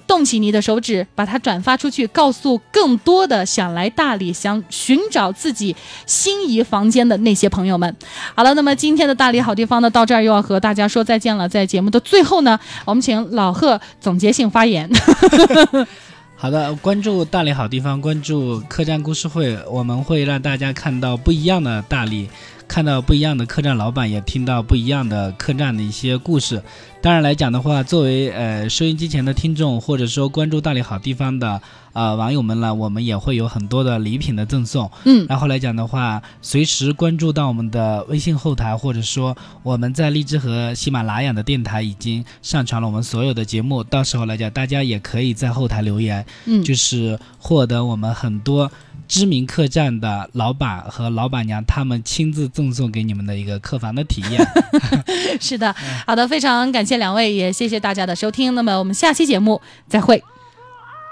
[0.09, 7.95] 动起你的手指，把它转发出去，告诉更多的想来大理、想寻找自己心仪房间的那些朋友们。
[8.35, 11.49] 好了，那么今天的大理好地方呢，到这儿又要和大家说再见了。
[11.49, 14.91] 在节目的最后呢，我们请老贺总结性发言。
[16.35, 22.31] 好的，关注大理好地方，关注客栈故事会，我们会让大家看到不一样的大理，
[22.69, 26.63] 看到不一样的客栈老板，也听到不一样的客栈的一些故事。
[27.01, 34.91] 当然来讲的话，作为呃收音机前的听众，或者说关注大理好地方的呃网友们呢，我们也会有很多的礼品的赠送。
[35.05, 48.69] 嗯，然后来讲的话，随时关注到我们的微信后台，或者说我们在荔枝和喜马拉雅的电台已经上传了我们所有的节目，到时候来讲，大家也可以在后台留言，嗯，就是获得我们很多
[49.09, 54.47] 知名客栈的老板和老板娘他们亲自赠送给你们的一个客房的体验。
[55.41, 55.75] 是的，
[56.07, 58.55] 好的，非常感谢两位，也谢谢大家的收听。
[58.55, 60.23] 那么我们下期节目再会。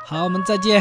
[0.07, 0.81] 好，我们再见。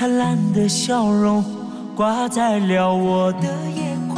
[0.00, 1.44] 灿烂的笑容
[1.94, 3.42] 挂在了我的
[3.76, 4.16] 夜空，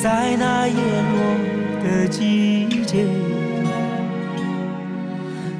[0.00, 3.04] 在那叶落的季节。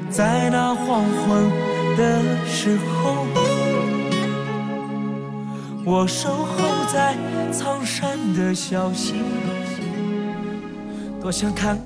[0.09, 1.51] 在那黄昏
[1.97, 3.27] 的时候，
[5.83, 6.55] 我守候
[6.93, 7.13] 在
[7.51, 9.15] 苍山的小溪，
[11.21, 11.77] 多想看。